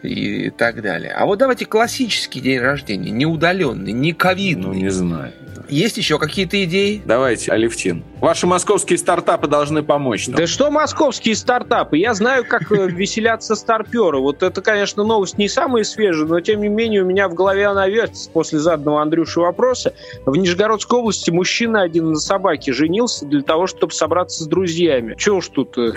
и 0.04 0.50
так 0.50 0.82
далее. 0.82 1.12
А 1.12 1.25
вот 1.25 1.39
давайте 1.39 1.66
классический 1.66 2.39
день 2.39 2.60
рождения, 2.60 3.12
не 3.12 3.25
удаленный, 3.25 3.92
не 3.92 4.13
ковидный. 4.13 4.68
Ну, 4.68 4.74
не 4.74 4.89
знаю. 4.89 5.34
Есть 5.70 5.98
еще 5.98 6.18
какие-то 6.18 6.63
идеи? 6.63 7.01
Давайте, 7.06 7.51
Алевтин. 7.51 8.04
Ваши 8.22 8.48
московские 8.48 8.98
стартапы 8.98 9.48
должны 9.48 9.84
помочь. 9.84 10.27
Нам. 10.27 10.38
Да 10.38 10.48
что 10.48 10.72
московские 10.72 11.36
стартапы? 11.36 11.98
Я 11.98 12.13
знаю, 12.13 12.46
как 12.46 12.72
э, 12.72 12.88
веселятся 12.89 13.56
старперы. 13.56 14.20
Вот 14.20 14.44
это, 14.44 14.62
конечно, 14.62 15.04
новость 15.04 15.38
не 15.38 15.50
самая 15.50 15.84
свежая, 15.84 16.25
но 16.25 16.39
тем 16.39 16.62
не 16.62 16.70
менее 16.70 17.04
у 17.04 17.06
меня 17.06 17.27
в 17.27 17.34
голове 17.34 17.68
она 17.68 17.88
вертится 17.88 18.30
после 18.30 18.60
заданного 18.60 19.01
Андрюши 19.01 19.39
вопроса. 19.39 19.94
В 20.25 20.36
Нижегородской 20.36 21.00
области 21.00 21.32
мужчина 21.32 21.82
один 21.82 22.12
на 22.12 22.20
собаке 22.20 22.72
женился 22.72 23.25
для 23.25 23.42
того, 23.42 23.68
чтобы 23.68 23.92
собраться 23.94 24.44
с 24.44 24.48
друзьями. 24.48 25.16
Чего 25.18 25.38
уж 25.38 25.50
тут... 25.50 25.77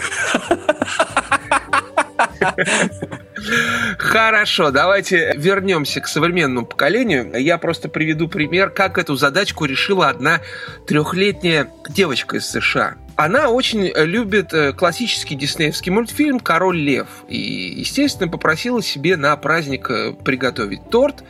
Хорошо, 4.10 4.72
давайте 4.72 5.34
вернемся 5.36 6.00
к 6.00 6.08
современному 6.08 6.66
поколению. 6.66 7.32
Я 7.40 7.58
просто 7.58 7.88
приведу 7.88 8.26
пример, 8.26 8.70
как 8.70 8.98
эту 8.98 9.14
задачку 9.14 9.66
решила 9.66 10.08
одна 10.08 10.40
трехлетняя 10.84 11.70
девочка 11.88 12.38
из 12.38 12.48
США. 12.48 12.96
Она 13.14 13.50
очень 13.50 13.84
любит 13.94 14.52
э, 14.52 14.72
классический 14.72 15.36
диснеевский 15.36 15.92
мультфильм 15.92 16.40
«Король 16.40 16.78
лев». 16.78 17.06
И, 17.28 17.38
естественно, 17.38 18.28
попросила 18.28 18.82
себе 18.82 19.16
на 19.16 19.36
праздник 19.36 19.88
э, 19.88 20.12
приготовить 20.24 20.90
торт 20.90 21.22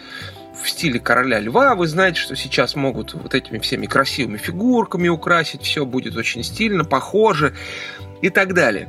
в 0.58 0.66
стиле 0.66 1.00
короля 1.00 1.38
льва. 1.38 1.74
Вы 1.74 1.86
знаете, 1.86 2.18
что 2.18 2.34
сейчас 2.34 2.76
могут 2.76 3.12
вот 3.12 3.34
этими 3.34 3.58
всеми 3.58 3.84
красивыми 3.84 4.38
фигурками 4.38 5.08
украсить. 5.08 5.64
Все 5.64 5.84
будет 5.84 6.16
очень 6.16 6.42
стильно, 6.42 6.86
похоже 6.86 7.52
и 8.22 8.30
так 8.30 8.54
далее. 8.54 8.88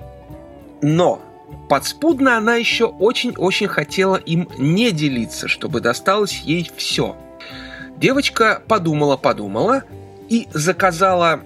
Но 0.81 1.21
подспудно 1.69 2.37
она 2.37 2.55
еще 2.55 2.85
очень-очень 2.85 3.67
хотела 3.67 4.15
им 4.15 4.49
не 4.57 4.91
делиться, 4.91 5.47
чтобы 5.47 5.81
досталось 5.81 6.41
ей 6.41 6.69
все. 6.75 7.15
Девочка 7.97 8.61
подумала-подумала 8.67 9.83
и 10.29 10.47
заказала 10.53 11.41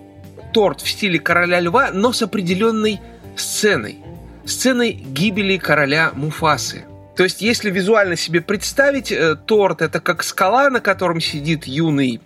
торт 0.54 0.82
в 0.82 0.90
стиле 0.90 1.20
короля 1.20 1.60
льва, 1.60 1.90
но 1.92 2.14
с 2.14 2.22
определенной 2.22 3.02
сценой. 3.36 4.00
Сценой 4.46 4.92
гибели 4.92 5.58
короля 5.58 6.12
Муфасы. 6.14 6.86
То 7.16 7.24
есть, 7.24 7.42
если 7.42 7.72
визуально 7.72 8.16
себе 8.16 8.42
представить, 8.42 9.12
э, 9.12 9.36
торт 9.36 9.82
это 9.82 10.00
как 10.00 10.24
скала, 10.24 10.70
на 10.70 10.82
котором 10.82 11.22
сидит 11.22 11.66
юный 11.66 12.22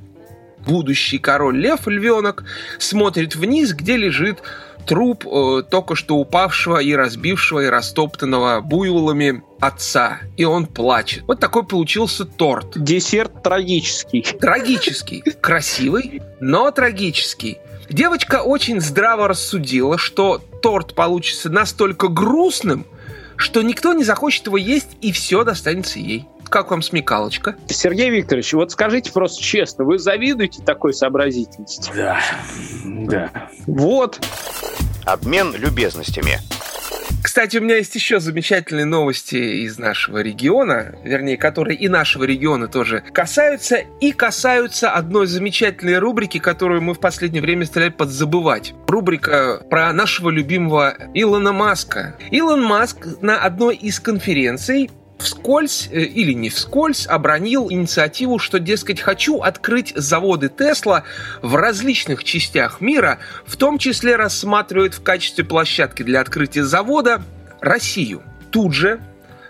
будущий 0.66 1.20
король 1.20 1.58
лев, 1.58 1.88
львенок, 1.88 2.44
смотрит 2.78 3.36
вниз, 3.36 3.74
где 3.74 3.98
лежит 3.98 4.42
труп 4.86 5.26
э, 5.26 5.64
только 5.70 5.96
что 5.96 6.16
упавшего 6.16 6.78
и 6.78 6.94
разбившего 6.94 7.62
и 7.62 7.68
растоптанного 7.68 8.62
буйволами 8.62 9.44
отца, 9.60 10.20
и 10.38 10.46
он 10.46 10.66
плачет. 10.66 11.24
Вот 11.28 11.40
такой 11.40 11.66
получился 11.66 12.26
торт. 12.26 12.82
Десерт 12.82 13.44
трагический. 13.44 14.24
Трагический. 14.24 15.22
Красивый, 15.22 16.22
но 16.40 16.72
трагический. 16.72 17.58
Девочка 17.90 18.44
очень 18.44 18.82
здраво 18.82 19.28
рассудила, 19.28 19.98
что 19.98 20.42
торт 20.62 20.94
получится 20.94 21.50
настолько 21.50 22.08
грустным, 22.08 22.86
что 23.36 23.62
никто 23.62 23.94
не 23.94 24.04
захочет 24.04 24.46
его 24.46 24.58
есть, 24.58 24.98
и 25.02 25.12
все 25.12 25.44
достанется 25.44 26.00
ей. 26.00 26.28
Как 26.50 26.72
вам 26.72 26.82
смекалочка? 26.82 27.56
Сергей 27.68 28.10
Викторович, 28.10 28.54
вот 28.54 28.72
скажите 28.72 29.12
просто 29.12 29.42
честно, 29.42 29.86
вы 29.86 30.00
завидуете 30.00 30.64
такой 30.64 30.94
сообразительности? 30.94 31.92
Да, 31.96 32.20
да. 32.84 33.50
Вот. 33.68 34.20
Обмен 35.06 35.56
любезностями. 35.56 36.40
Кстати, 37.22 37.58
у 37.58 37.62
меня 37.62 37.76
есть 37.76 37.94
еще 37.96 38.20
замечательные 38.20 38.86
новости 38.86 39.36
из 39.36 39.78
нашего 39.78 40.20
региона, 40.20 40.96
вернее, 41.04 41.38
которые 41.38 41.78
и 41.78 41.88
нашего 41.90 42.24
региона 42.24 42.68
тоже 42.68 43.04
касаются, 43.14 43.78
и 44.00 44.14
касаются 44.14 44.92
одной 44.92 45.28
замечательной 45.28 46.00
рубрики, 46.00 46.40
которую 46.40 46.82
мы 46.82 46.94
в 46.94 47.00
последнее 47.00 47.42
время 47.42 47.66
стали 47.66 47.90
подзабывать. 47.90 48.74
Рубрика 48.88 49.62
про 49.70 49.92
нашего 49.92 50.30
любимого 50.30 50.96
Илона 51.14 51.52
Маска. 51.52 52.16
Илон 52.32 52.64
Маск 52.64 53.06
на 53.22 53.38
одной 53.38 53.76
из 53.76 54.00
конференций 54.00 54.90
вскользь 55.20 55.90
э, 55.92 56.02
или 56.02 56.34
не 56.34 56.50
вскользь 56.50 57.06
обронил 57.08 57.72
инициативу, 57.72 58.40
что, 58.40 58.60
дескать, 58.60 59.00
хочу 59.00 59.40
открыть 59.40 59.94
заводы 59.96 60.50
Тесла 60.50 61.04
в 61.42 61.56
различных 61.56 62.24
частях 62.24 62.82
мира, 62.82 63.20
в 63.46 63.58
том 63.58 63.78
числе 63.78 64.16
рассматривает 64.16 64.94
в 64.94 65.04
качестве 65.04 65.44
площадки 65.44 66.04
для 66.04 66.22
открытия 66.22 66.64
завода 66.64 67.22
Россию. 67.62 68.24
Тут 68.52 68.74
же, 68.74 69.00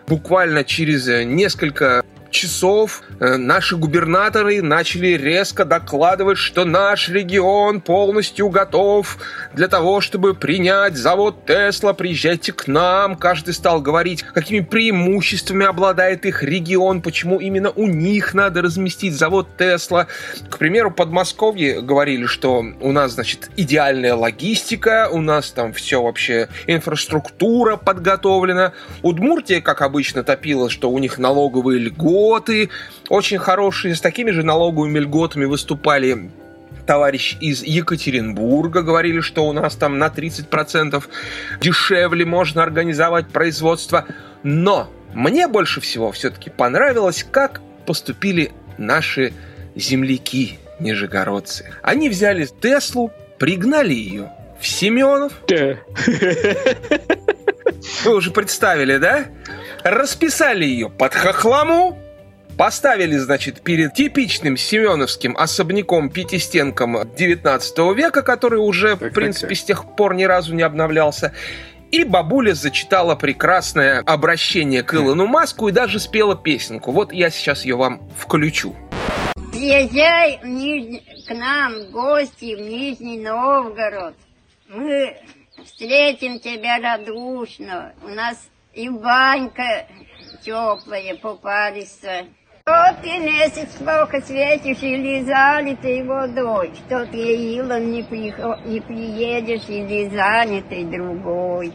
буквально 0.07 0.63
через 0.63 1.07
э, 1.07 1.23
несколько 1.23 2.03
часов 2.31 3.01
э, 3.19 3.37
наши 3.37 3.75
губернаторы 3.75 4.61
начали 4.61 5.09
резко 5.09 5.65
докладывать, 5.65 6.37
что 6.37 6.65
наш 6.65 7.09
регион 7.09 7.81
полностью 7.81 8.49
готов 8.49 9.17
для 9.53 9.67
того, 9.67 10.01
чтобы 10.01 10.35
принять 10.35 10.95
завод 10.95 11.45
Тесла. 11.45 11.93
Приезжайте 11.93 12.53
к 12.53 12.67
нам. 12.67 13.15
Каждый 13.15 13.53
стал 13.53 13.81
говорить, 13.81 14.23
какими 14.23 14.59
преимуществами 14.59 15.65
обладает 15.65 16.25
их 16.25 16.43
регион, 16.43 17.01
почему 17.01 17.39
именно 17.39 17.71
у 17.71 17.87
них 17.87 18.33
надо 18.33 18.61
разместить 18.61 19.15
завод 19.15 19.47
Тесла. 19.57 20.07
К 20.49 20.57
примеру, 20.57 20.91
Подмосковье 20.91 21.81
говорили, 21.81 22.25
что 22.25 22.63
у 22.79 22.91
нас, 22.91 23.13
значит, 23.13 23.49
идеальная 23.57 24.15
логистика, 24.15 25.09
у 25.11 25.21
нас 25.21 25.51
там 25.51 25.73
все 25.73 26.01
вообще 26.01 26.49
инфраструктура 26.67 27.75
подготовлена. 27.75 28.73
Удмуртия, 29.01 29.61
как 29.61 29.81
обычно, 29.81 30.23
топила, 30.23 30.69
что 30.69 30.89
у 30.89 30.99
них 30.99 31.17
налоговые 31.17 31.79
льготы, 31.79 32.18
льготы 32.19 32.69
очень 33.07 33.37
хорошие. 33.37 33.95
С 33.95 34.01
такими 34.01 34.31
же 34.31 34.43
налоговыми 34.43 34.99
льготами 34.99 35.45
выступали 35.45 36.31
товарищ 36.85 37.37
из 37.39 37.61
Екатеринбурга 37.61 38.81
говорили, 38.81 39.21
что 39.21 39.47
у 39.47 39.53
нас 39.53 39.75
там 39.75 39.99
на 39.99 40.07
30% 40.07 41.03
дешевле 41.61 42.25
можно 42.25 42.63
организовать 42.63 43.27
производство. 43.29 44.05
Но 44.41 44.91
мне 45.13 45.47
больше 45.47 45.81
всего 45.81 46.11
все-таки 46.11 46.49
понравилось, 46.49 47.23
как 47.29 47.61
поступили 47.85 48.51
наши 48.79 49.33
земляки, 49.75 50.57
нижегородцы. 50.79 51.71
Они 51.83 52.09
взяли 52.09 52.47
Теслу, 52.59 53.11
пригнали 53.37 53.93
ее 53.93 54.31
в 54.59 54.67
Семенов. 54.67 55.33
Вы 58.03 58.15
уже 58.15 58.31
представили, 58.31 58.97
да? 58.97 59.25
Расписали 59.83 60.65
ее 60.65 60.89
под 60.89 61.13
хохламу, 61.13 61.99
поставили, 62.59 63.15
значит, 63.15 63.61
перед 63.61 63.93
типичным 63.93 64.57
семеновским 64.57 65.37
особняком 65.37 66.09
пятистенком 66.09 67.09
19 67.15 67.77
века, 67.95 68.21
который 68.21 68.59
уже, 68.59 68.97
так, 68.97 69.11
в 69.11 69.15
принципе, 69.15 69.47
так, 69.47 69.57
так. 69.57 69.57
с 69.57 69.63
тех 69.63 69.95
пор 69.95 70.13
ни 70.13 70.25
разу 70.25 70.53
не 70.53 70.63
обновлялся. 70.63 71.33
И 71.89 72.03
бабуля 72.03 72.53
зачитала 72.53 73.15
прекрасное 73.15 74.01
обращение 74.01 74.83
к 74.83 74.93
Илону 74.93 75.25
Маску 75.25 75.69
и 75.69 75.71
даже 75.71 76.01
спела 76.01 76.35
песенку. 76.35 76.91
Вот 76.91 77.13
я 77.13 77.29
сейчас 77.29 77.63
ее 77.63 77.77
вам 77.77 78.01
включу. 78.17 78.75
Приезжай 79.53 80.39
в 80.43 80.45
Нижний, 80.45 81.01
к 81.25 81.33
нам 81.33 81.75
в 81.75 81.91
гости 81.91 82.55
в 82.55 82.59
Нижний 82.59 83.19
Новгород. 83.19 84.15
Мы 84.67 85.15
встретим 85.63 86.41
тебя 86.41 86.77
радушно. 86.79 87.93
У 88.03 88.09
нас 88.09 88.49
и 88.73 88.89
банька 88.89 89.87
теплая 90.43 91.15
попались. 91.15 91.99
Ты 93.01 93.17
месяц 93.19 93.69
плохо 93.79 94.21
светишь 94.21 94.83
или 94.83 95.23
залитый 95.23 96.03
водой, 96.03 96.71
что 96.75 97.05
ты, 97.05 97.17
Илон, 97.17 97.91
не, 97.91 98.03
приход... 98.03 98.65
не 98.65 98.81
приедешь 98.81 99.67
или 99.67 100.09
занятый 100.09 100.83
другой. 100.83 101.73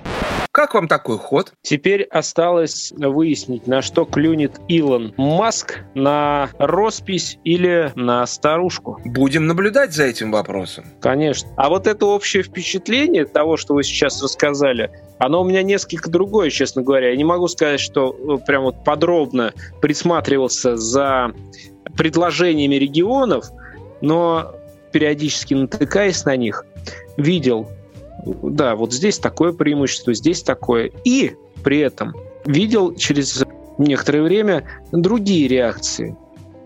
Как 0.54 0.74
вам 0.74 0.86
такой 0.86 1.18
ход? 1.18 1.52
Теперь 1.62 2.04
осталось 2.04 2.92
выяснить, 2.96 3.66
на 3.66 3.82
что 3.82 4.04
клюнет 4.04 4.60
Илон 4.68 5.12
Маск, 5.16 5.80
на 5.94 6.50
роспись 6.60 7.38
или 7.42 7.90
на 7.96 8.24
старушку. 8.24 9.00
Будем 9.04 9.48
наблюдать 9.48 9.92
за 9.92 10.04
этим 10.04 10.30
вопросом. 10.30 10.84
Конечно. 11.00 11.48
А 11.56 11.68
вот 11.68 11.88
это 11.88 12.06
общее 12.06 12.44
впечатление 12.44 13.24
того, 13.24 13.56
что 13.56 13.74
вы 13.74 13.82
сейчас 13.82 14.22
рассказали, 14.22 14.92
оно 15.18 15.40
у 15.40 15.44
меня 15.44 15.64
несколько 15.64 16.08
другое, 16.08 16.50
честно 16.50 16.82
говоря. 16.82 17.10
Я 17.10 17.16
не 17.16 17.24
могу 17.24 17.48
сказать, 17.48 17.80
что 17.80 18.12
э, 18.12 18.46
прям 18.46 18.62
вот 18.62 18.84
подробно 18.84 19.52
присматривался 19.80 20.76
за 20.84 21.32
предложениями 21.96 22.76
регионов, 22.76 23.50
но 24.00 24.54
периодически 24.92 25.54
натыкаясь 25.54 26.24
на 26.24 26.36
них, 26.36 26.64
видел, 27.16 27.68
да, 28.24 28.76
вот 28.76 28.92
здесь 28.92 29.18
такое 29.18 29.52
преимущество, 29.52 30.14
здесь 30.14 30.42
такое. 30.42 30.90
И 31.04 31.34
при 31.62 31.78
этом 31.78 32.14
видел 32.44 32.94
через 32.94 33.44
некоторое 33.78 34.22
время 34.22 34.64
другие 34.92 35.48
реакции. 35.48 36.16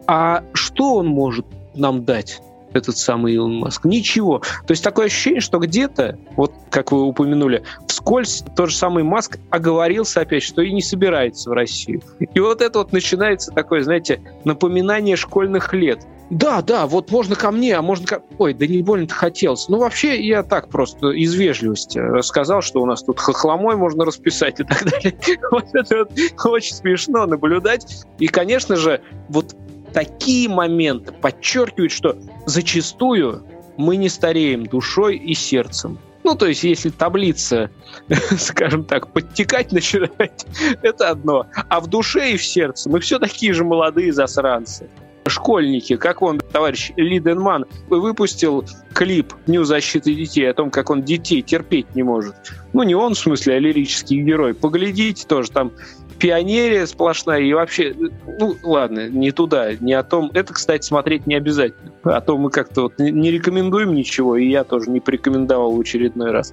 А 0.06 0.44
что 0.52 0.94
он 0.94 1.06
может 1.06 1.46
нам 1.74 2.04
дать? 2.04 2.40
этот 2.74 2.98
самый 2.98 3.34
Илон 3.34 3.56
Маск. 3.56 3.84
Ничего. 3.84 4.40
То 4.40 4.72
есть 4.72 4.84
такое 4.84 5.06
ощущение, 5.06 5.40
что 5.40 5.58
где-то, 5.58 6.18
вот 6.36 6.52
как 6.70 6.92
вы 6.92 7.02
упомянули, 7.02 7.62
вскользь 8.08 8.42
тот 8.56 8.70
же 8.70 8.76
самый 8.76 9.04
Маск 9.04 9.38
оговорился 9.50 10.22
опять, 10.22 10.42
что 10.42 10.62
и 10.62 10.72
не 10.72 10.80
собирается 10.80 11.50
в 11.50 11.52
Россию. 11.52 12.00
И 12.32 12.40
вот 12.40 12.62
это 12.62 12.78
вот 12.78 12.90
начинается 12.90 13.50
такое, 13.50 13.82
знаете, 13.82 14.22
напоминание 14.44 15.14
школьных 15.14 15.74
лет. 15.74 16.06
Да, 16.30 16.62
да, 16.62 16.86
вот 16.86 17.10
можно 17.10 17.36
ко 17.36 17.50
мне, 17.50 17.74
а 17.76 17.82
можно 17.82 18.06
ко... 18.06 18.22
Ой, 18.38 18.54
да 18.54 18.66
не 18.66 18.80
больно-то 18.80 19.12
хотелось. 19.12 19.68
Ну, 19.68 19.78
вообще, 19.78 20.26
я 20.26 20.42
так 20.42 20.70
просто 20.70 21.10
из 21.10 21.34
вежливости 21.34 21.98
рассказал, 21.98 22.62
что 22.62 22.80
у 22.80 22.86
нас 22.86 23.02
тут 23.02 23.20
хохломой 23.20 23.76
можно 23.76 24.06
расписать 24.06 24.58
и 24.60 24.64
так 24.64 24.84
далее. 24.84 25.14
Вот 25.50 25.66
это 25.74 25.98
вот 25.98 26.12
очень 26.46 26.76
смешно 26.76 27.26
наблюдать. 27.26 28.06
И, 28.18 28.28
конечно 28.28 28.76
же, 28.76 29.02
вот 29.28 29.54
такие 29.92 30.48
моменты 30.48 31.12
подчеркивают, 31.12 31.92
что 31.92 32.16
зачастую 32.46 33.42
мы 33.76 33.96
не 33.96 34.08
стареем 34.08 34.64
душой 34.64 35.16
и 35.16 35.34
сердцем. 35.34 35.98
Ну, 36.28 36.34
то 36.34 36.44
есть, 36.44 36.62
если 36.62 36.90
таблица, 36.90 37.70
скажем 38.38 38.84
так, 38.84 39.10
подтекать 39.14 39.72
начинает, 39.72 40.46
это 40.82 41.08
одно. 41.08 41.46
А 41.70 41.80
в 41.80 41.86
душе 41.86 42.32
и 42.32 42.36
в 42.36 42.44
сердце 42.44 42.90
мы 42.90 43.00
все 43.00 43.18
такие 43.18 43.54
же 43.54 43.64
молодые 43.64 44.12
засранцы. 44.12 44.90
Школьники, 45.26 45.96
как 45.96 46.20
он, 46.20 46.38
товарищ 46.38 46.92
Лиденман, 46.96 47.64
выпустил 47.88 48.62
клип 48.92 49.32
«Дню 49.46 49.64
защиты 49.64 50.14
детей» 50.14 50.50
о 50.50 50.52
том, 50.52 50.70
как 50.70 50.90
он 50.90 51.02
детей 51.02 51.40
терпеть 51.40 51.94
не 51.94 52.02
может. 52.02 52.34
Ну, 52.74 52.82
не 52.82 52.94
он, 52.94 53.14
в 53.14 53.18
смысле, 53.18 53.54
а 53.54 53.58
лирический 53.58 54.20
герой. 54.20 54.52
Поглядите 54.52 55.26
тоже, 55.26 55.50
там 55.50 55.72
пионерия 56.18 56.86
сплошная 56.86 57.40
и 57.40 57.52
вообще, 57.52 57.94
ну 58.40 58.56
ладно, 58.62 59.08
не 59.08 59.30
туда, 59.30 59.74
не 59.74 59.92
о 59.94 60.02
том. 60.02 60.30
Это, 60.34 60.52
кстати, 60.52 60.84
смотреть 60.84 61.26
не 61.26 61.34
обязательно. 61.34 61.92
А 62.04 62.20
то 62.20 62.36
мы 62.36 62.50
как-то 62.50 62.82
вот 62.82 62.98
не 62.98 63.30
рекомендуем 63.30 63.94
ничего, 63.94 64.36
и 64.36 64.48
я 64.48 64.64
тоже 64.64 64.90
не 64.90 65.00
порекомендовал 65.00 65.72
в 65.72 65.80
очередной 65.80 66.30
раз. 66.30 66.52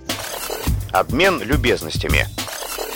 Обмен 0.92 1.42
любезностями. 1.44 2.26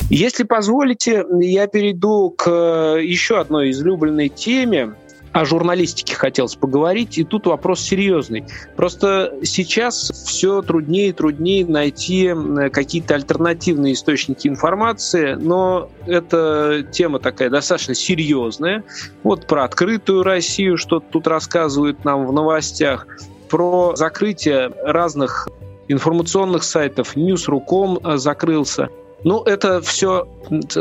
Если 0.10 0.44
позволите, 0.44 1.26
я 1.40 1.68
перейду 1.68 2.32
к 2.32 2.50
еще 2.50 3.40
одной 3.40 3.72
излюбленной 3.72 4.30
теме, 4.30 4.96
о 5.32 5.46
журналистике 5.46 6.16
хотелось 6.16 6.56
поговорить, 6.56 7.18
и 7.18 7.24
тут 7.24 7.46
вопрос 7.48 7.82
серьезный. 7.82 8.46
Просто 8.76 9.34
сейчас 9.44 10.12
все 10.26 10.62
труднее 10.62 11.10
и 11.10 11.12
труднее 11.12 11.66
найти 11.66 12.32
какие-то 12.72 13.16
альтернативные 13.16 13.94
источники 13.94 14.48
информации, 14.48 15.36
но 15.36 15.90
эта 16.06 16.84
тема 16.92 17.20
такая 17.20 17.50
достаточно 17.50 17.94
серьезная. 17.94 18.84
Вот 19.24 19.46
про 19.48 19.66
открытую 19.66 20.24
Россию 20.24 20.78
что-то 20.78 21.06
тут 21.12 21.28
рассказывают 21.28 22.04
нам 22.04 22.26
в 22.26 22.34
новостях, 22.34 23.08
про 23.50 23.96
закрытие 23.96 24.72
разных 24.84 25.48
информационных 25.88 26.64
сайтов, 26.64 27.16
Newsru.com 27.16 28.00
закрылся. 28.18 28.90
Ну, 29.24 29.44
это 29.44 29.82
все, 29.82 30.28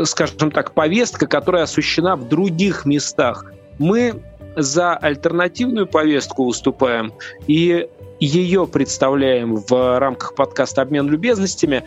скажем 0.05 0.51
так, 0.51 0.73
повестка, 0.73 1.27
которая 1.27 1.63
осуществлена 1.63 2.15
в 2.15 2.27
других 2.29 2.85
местах. 2.85 3.45
Мы 3.79 4.21
за 4.61 4.95
альтернативную 4.95 5.87
повестку 5.87 6.45
выступаем 6.45 7.13
и 7.47 7.87
ее 8.19 8.67
представляем 8.67 9.55
в 9.55 9.99
рамках 9.99 10.35
подкаста 10.35 10.81
«Обмен 10.81 11.07
любезностями». 11.07 11.83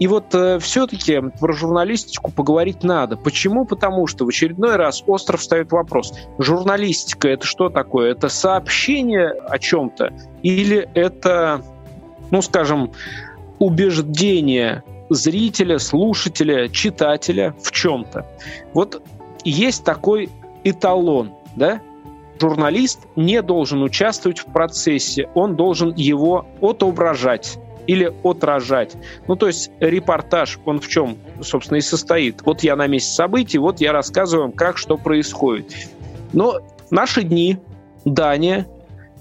И 0.00 0.08
вот 0.08 0.34
э, 0.34 0.58
все-таки 0.58 1.20
про 1.38 1.52
журналистику 1.52 2.32
поговорить 2.32 2.82
надо. 2.82 3.16
Почему? 3.16 3.64
Потому 3.64 4.06
что 4.06 4.24
в 4.24 4.28
очередной 4.28 4.76
раз 4.76 5.04
остров 5.06 5.40
встает 5.40 5.70
вопрос. 5.70 6.12
Журналистика— 6.38 7.28
это 7.30 7.46
что 7.46 7.68
такое? 7.68 8.10
Это 8.10 8.28
сообщение 8.28 9.28
о 9.28 9.58
чем-то? 9.58 10.12
Или 10.42 10.88
это, 10.94 11.62
ну, 12.32 12.42
скажем, 12.42 12.90
убеждение 13.60 14.82
зрителя, 15.10 15.78
слушателя, 15.78 16.68
читателя 16.68 17.54
в 17.62 17.70
чем-то? 17.70 18.26
Вот 18.72 19.00
есть 19.44 19.84
такой 19.84 20.28
эталон, 20.64 21.34
да? 21.54 21.80
Журналист 22.40 23.00
не 23.16 23.42
должен 23.42 23.82
участвовать 23.82 24.40
в 24.40 24.46
процессе, 24.46 25.28
он 25.34 25.56
должен 25.56 25.94
его 25.94 26.46
отображать 26.60 27.58
или 27.86 28.12
отражать. 28.22 28.96
Ну, 29.28 29.36
то 29.36 29.46
есть 29.46 29.70
репортаж, 29.80 30.58
он 30.64 30.80
в 30.80 30.88
чем, 30.88 31.18
собственно, 31.42 31.78
и 31.78 31.82
состоит. 31.82 32.42
Вот 32.44 32.62
я 32.62 32.76
на 32.76 32.86
месте 32.86 33.12
событий, 33.12 33.58
вот 33.58 33.80
я 33.80 33.92
рассказываю 33.92 34.46
вам, 34.46 34.52
как 34.52 34.78
что 34.78 34.96
происходит. 34.96 35.74
Но 36.32 36.60
наши 36.90 37.22
дни, 37.22 37.58
Дания 38.04 38.66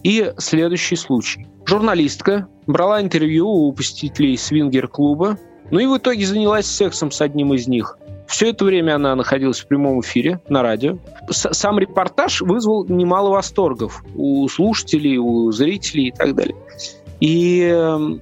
и 0.03 0.33
следующий 0.37 0.95
случай. 0.95 1.47
Журналистка 1.65 2.47
брала 2.67 3.01
интервью 3.01 3.47
у 3.47 3.71
посетителей 3.71 4.37
свингер-клуба, 4.37 5.37
ну 5.71 5.79
и 5.79 5.85
в 5.85 5.97
итоге 5.97 6.25
занялась 6.25 6.65
сексом 6.65 7.11
с 7.11 7.21
одним 7.21 7.53
из 7.53 7.67
них. 7.67 7.97
Все 8.27 8.49
это 8.49 8.65
время 8.65 8.95
она 8.95 9.15
находилась 9.15 9.59
в 9.59 9.67
прямом 9.67 10.01
эфире 10.01 10.39
на 10.49 10.61
радио. 10.61 10.97
Сам 11.29 11.79
репортаж 11.79 12.41
вызвал 12.41 12.85
немало 12.87 13.29
восторгов 13.29 14.03
у 14.15 14.47
слушателей, 14.47 15.17
у 15.17 15.51
зрителей 15.51 16.07
и 16.07 16.11
так 16.11 16.35
далее. 16.35 16.55
И 17.19 17.61
эм, 17.61 18.21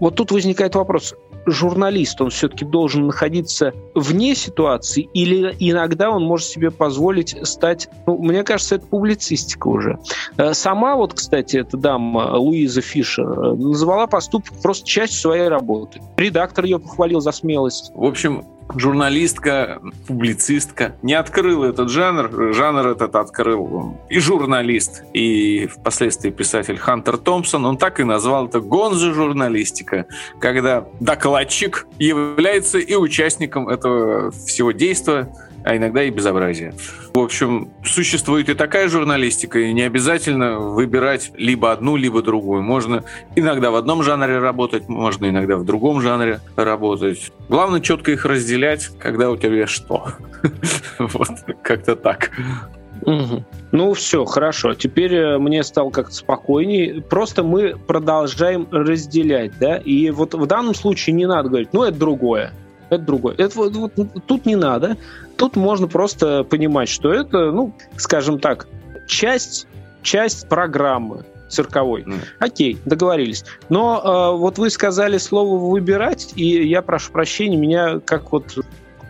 вот 0.00 0.16
тут 0.16 0.30
возникает 0.30 0.74
вопрос, 0.74 1.14
журналист, 1.50 2.20
он 2.20 2.30
все-таки 2.30 2.64
должен 2.64 3.06
находиться 3.06 3.72
вне 3.94 4.34
ситуации 4.34 5.08
или 5.14 5.54
иногда 5.58 6.10
он 6.10 6.22
может 6.22 6.46
себе 6.46 6.70
позволить 6.70 7.36
стать, 7.46 7.88
ну, 8.06 8.18
мне 8.18 8.42
кажется, 8.44 8.76
это 8.76 8.86
публицистика 8.86 9.68
уже. 9.68 9.98
Э, 10.36 10.54
сама 10.54 10.96
вот, 10.96 11.14
кстати, 11.14 11.56
эта 11.56 11.76
дама, 11.76 12.36
Луиза 12.36 12.80
Фишер, 12.80 13.26
э, 13.26 13.54
назвала 13.54 14.06
поступок 14.06 14.52
просто 14.62 14.86
частью 14.86 15.20
своей 15.20 15.48
работы. 15.48 16.00
Редактор 16.16 16.64
ее 16.64 16.78
похвалил 16.78 17.20
за 17.20 17.32
смелость. 17.32 17.92
В 17.94 18.04
общем, 18.04 18.44
журналистка, 18.76 19.80
публицистка 20.06 20.96
не 21.02 21.14
открыл 21.14 21.64
этот 21.64 21.90
жанр. 21.90 22.52
Жанр 22.52 22.88
этот 22.88 23.14
открыл 23.16 23.98
и 24.08 24.18
журналист, 24.18 25.04
и 25.12 25.66
впоследствии 25.66 26.30
писатель 26.30 26.78
Хантер 26.78 27.18
Томпсон. 27.18 27.64
Он 27.66 27.76
так 27.76 28.00
и 28.00 28.04
назвал 28.04 28.46
это 28.46 28.60
гонзо-журналистика, 28.60 30.06
когда 30.40 30.86
докладчик 31.00 31.86
является 31.98 32.78
и 32.78 32.94
участником 32.94 33.68
этого 33.68 34.30
всего 34.30 34.72
действия, 34.72 35.32
а 35.68 35.76
иногда 35.76 36.02
и 36.02 36.08
безобразие. 36.08 36.72
В 37.12 37.18
общем, 37.18 37.68
существует 37.84 38.48
и 38.48 38.54
такая 38.54 38.88
журналистика, 38.88 39.58
и 39.58 39.74
не 39.74 39.82
обязательно 39.82 40.58
выбирать 40.58 41.30
либо 41.36 41.72
одну, 41.72 41.96
либо 41.96 42.22
другую. 42.22 42.62
Можно 42.62 43.04
иногда 43.36 43.70
в 43.70 43.74
одном 43.74 44.02
жанре 44.02 44.38
работать, 44.38 44.88
можно 44.88 45.28
иногда 45.28 45.58
в 45.58 45.66
другом 45.66 46.00
жанре 46.00 46.40
работать. 46.56 47.30
Главное 47.50 47.80
четко 47.80 48.12
их 48.12 48.24
разделять, 48.24 48.88
когда 48.98 49.30
у 49.30 49.36
тебя 49.36 49.66
что. 49.66 50.08
Вот, 50.98 51.28
как-то 51.62 51.96
так. 51.96 52.30
Угу. 53.02 53.44
Ну 53.72 53.92
все, 53.92 54.24
хорошо. 54.24 54.72
Теперь 54.72 55.14
э, 55.14 55.38
мне 55.38 55.62
стало 55.64 55.90
как-то 55.90 56.14
спокойней. 56.14 57.02
Просто 57.02 57.42
мы 57.42 57.76
продолжаем 57.76 58.66
разделять, 58.70 59.52
да. 59.60 59.76
И 59.76 60.10
вот 60.10 60.32
в 60.32 60.46
данном 60.46 60.74
случае 60.74 61.14
не 61.14 61.26
надо 61.26 61.50
говорить, 61.50 61.74
ну 61.74 61.82
это 61.82 61.98
другое, 61.98 62.52
это 62.88 63.02
другое. 63.02 63.34
Это 63.36 63.54
вот, 63.56 63.76
вот 63.76 63.92
тут 64.26 64.46
не 64.46 64.56
надо. 64.56 64.96
Тут 65.38 65.56
можно 65.56 65.86
просто 65.86 66.44
понимать, 66.44 66.88
что 66.88 67.12
это, 67.12 67.52
ну, 67.52 67.72
скажем 67.96 68.38
так, 68.40 68.68
часть 69.06 69.66
часть 70.02 70.48
программы 70.48 71.24
цирковой. 71.48 72.02
Mm. 72.02 72.20
Окей, 72.40 72.78
договорились. 72.84 73.44
Но 73.68 74.00
э, 74.34 74.38
вот 74.38 74.58
вы 74.58 74.70
сказали 74.70 75.18
слово 75.18 75.56
выбирать, 75.58 76.32
и 76.36 76.68
я 76.68 76.82
прошу 76.82 77.12
прощения, 77.12 77.56
меня 77.56 78.00
как 78.00 78.32
вот 78.32 78.58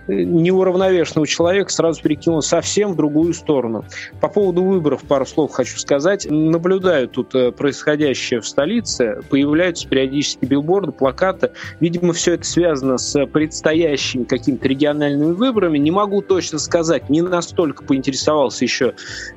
неуравновешенного 0.08 1.26
человека 1.26 1.70
сразу 1.70 2.02
перекинул 2.02 2.42
совсем 2.42 2.92
в 2.92 2.96
другую 2.96 3.34
сторону. 3.34 3.84
По 4.20 4.28
поводу 4.28 4.62
выборов 4.64 5.02
пару 5.02 5.26
слов 5.26 5.52
хочу 5.52 5.78
сказать. 5.78 6.26
Наблюдаю 6.30 7.08
тут 7.08 7.34
э, 7.34 7.52
происходящее 7.52 8.40
в 8.40 8.48
столице. 8.48 9.20
Появляются 9.28 9.88
периодически 9.88 10.44
билборды, 10.44 10.92
плакаты. 10.92 11.50
Видимо, 11.80 12.12
все 12.12 12.34
это 12.34 12.44
связано 12.44 12.98
с 12.98 13.26
предстоящими 13.26 14.24
какими-то 14.24 14.66
региональными 14.66 15.32
выборами. 15.32 15.78
Не 15.78 15.90
могу 15.90 16.22
точно 16.22 16.58
сказать, 16.58 17.10
не 17.10 17.22
настолько 17.22 17.84
поинтересовался 17.84 18.64
еще, 18.64 18.94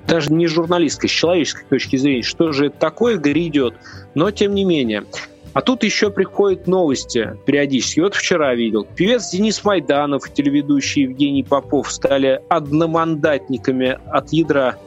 даже 0.08 0.32
не 0.32 0.48
журналистской, 0.48 1.10
с 1.10 1.14
человеческой 1.14 1.66
точки 1.70 1.98
зрения, 1.98 2.24
что 2.24 2.52
же 2.52 2.68
это 2.68 2.78
такое 2.78 3.18
грядет. 3.18 3.74
Но, 4.16 4.32
тем 4.32 4.56
не 4.56 4.64
менее, 4.64 5.06
а 5.54 5.62
тут 5.62 5.84
еще 5.84 6.10
приходят 6.10 6.68
новости 6.68 7.38
периодически. 7.46 8.00
Вот 8.00 8.16
вчера 8.16 8.56
видел. 8.56 8.88
Певец 8.96 9.32
Денис 9.32 9.64
Майданов 9.64 10.28
и 10.28 10.34
телеведущий 10.34 11.04
Евгений 11.04 11.44
Попов 11.44 11.92
стали 11.92 12.42
одномандатниками 12.48 14.00
от 14.08 14.32
ядра. 14.32 14.78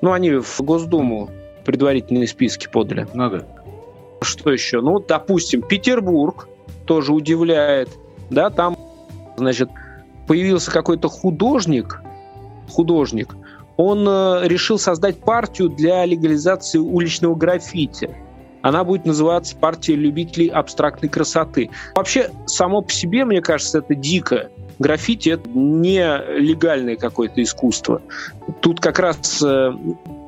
Ну, 0.00 0.12
они 0.12 0.32
в 0.32 0.60
Госдуму 0.60 1.30
предварительные 1.64 2.26
списки 2.26 2.68
подали. 2.70 3.06
Надо. 3.14 3.46
Что 4.20 4.50
еще? 4.50 4.80
Ну, 4.80 4.98
допустим, 4.98 5.62
Петербург 5.62 6.48
тоже 6.86 7.12
удивляет. 7.12 7.88
Да, 8.30 8.50
там, 8.50 8.76
значит, 9.36 9.68
появился 10.26 10.70
какой-то 10.70 11.08
художник, 11.08 12.00
художник, 12.70 13.36
он 13.76 14.06
э, 14.08 14.42
решил 14.44 14.78
создать 14.78 15.18
партию 15.18 15.68
для 15.68 16.04
легализации 16.04 16.78
уличного 16.78 17.34
граффити 17.34 18.10
она 18.64 18.82
будет 18.82 19.04
называться 19.04 19.54
«Партия 19.54 19.94
любителей 19.94 20.48
абстрактной 20.48 21.10
красоты». 21.10 21.68
Вообще, 21.94 22.30
само 22.46 22.80
по 22.80 22.90
себе, 22.90 23.26
мне 23.26 23.42
кажется, 23.42 23.78
это 23.78 23.94
дико. 23.94 24.48
Граффити— 24.78 25.28
это 25.30 25.46
не 25.50 26.02
легальное 26.40 26.96
какое-то 26.96 27.42
искусство. 27.42 28.00
Тут 28.62 28.80
как 28.80 28.98
раз, 28.98 29.42
э, 29.42 29.70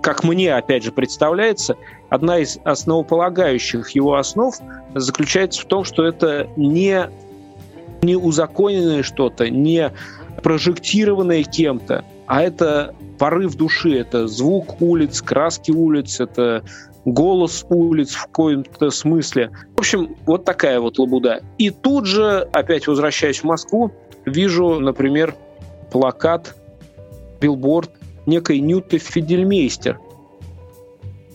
как 0.02 0.22
мне, 0.22 0.54
опять 0.54 0.84
же, 0.84 0.92
представляется, 0.92 1.78
одна 2.10 2.38
из 2.38 2.58
основополагающих 2.62 3.88
его 3.92 4.16
основ 4.16 4.54
заключается 4.94 5.62
в 5.62 5.64
том, 5.64 5.84
что 5.84 6.04
это 6.04 6.46
не, 6.56 7.08
не 8.02 8.16
узаконенное 8.16 9.02
что-то, 9.02 9.48
не 9.48 9.92
прожектированное 10.42 11.42
кем-то, 11.42 12.04
а 12.26 12.42
это 12.42 12.94
порыв 13.18 13.54
души, 13.54 13.98
это 13.98 14.26
звук 14.26 14.80
улиц, 14.80 15.22
краски 15.22 15.70
улиц, 15.70 16.20
это 16.20 16.62
голос 17.04 17.64
улиц 17.68 18.14
в 18.14 18.26
каком-то 18.26 18.90
смысле. 18.90 19.50
В 19.76 19.80
общем, 19.80 20.16
вот 20.26 20.44
такая 20.44 20.80
вот 20.80 20.98
лабуда. 20.98 21.40
И 21.56 21.70
тут 21.70 22.06
же, 22.06 22.48
опять 22.52 22.88
возвращаясь 22.88 23.38
в 23.38 23.44
Москву, 23.44 23.92
вижу, 24.24 24.80
например, 24.80 25.34
плакат, 25.92 26.56
билборд 27.40 27.90
некой 28.26 28.58
Нюты 28.58 28.98
Фидельмейстер. 28.98 30.00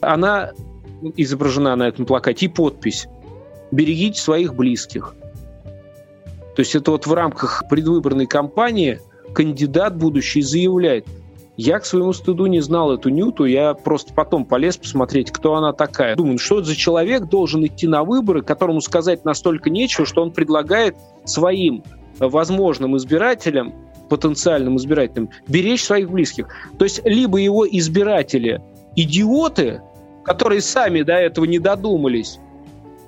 Она 0.01 0.51
изображена 1.15 1.75
на 1.75 1.87
этом 1.87 2.05
плакате 2.05 2.47
и 2.47 2.49
подпись 2.49 3.07
«Берегите 3.71 4.19
своих 4.19 4.55
близких». 4.55 5.15
То 6.55 6.59
есть 6.59 6.75
это 6.75 6.91
вот 6.91 7.07
в 7.07 7.13
рамках 7.13 7.63
предвыборной 7.69 8.25
кампании 8.25 8.99
кандидат 9.33 9.97
будущий 9.97 10.41
заявляет– 10.41 11.05
я 11.57 11.79
к 11.79 11.85
своему 11.85 12.11
стыду 12.13 12.47
не 12.47 12.59
знал 12.61 12.91
эту 12.91 13.09
Нюту, 13.09 13.45
я 13.45 13.73
просто 13.73 14.13
потом 14.13 14.45
полез 14.45 14.77
посмотреть, 14.77 15.31
кто 15.31 15.55
она 15.55 15.73
такая. 15.73 16.15
Думаю, 16.15 16.39
что 16.39 16.63
за 16.63 16.75
человек 16.75 17.25
должен 17.25 17.65
идти 17.65 17.87
на 17.87 18.03
выборы, 18.03 18.41
которому 18.41 18.81
сказать 18.81 19.25
настолько 19.25 19.69
нечего, 19.69 20.07
что 20.07 20.23
он 20.23 20.31
предлагает 20.31 20.95
своим 21.25 21.83
возможным 22.17 22.97
избирателям, 22.97 23.73
потенциальным 24.09 24.77
избирателям, 24.77 25.29
беречь 25.47 25.83
своих 25.83 26.09
близких. 26.09 26.47
То 26.79 26.85
есть 26.85 27.05
либо 27.05 27.37
его 27.37 27.67
избиратели 27.67 28.61
идиоты, 28.95 29.81
которые 30.23 30.61
сами 30.61 31.03
до 31.03 31.13
этого 31.13 31.45
не 31.45 31.59
додумались, 31.59 32.39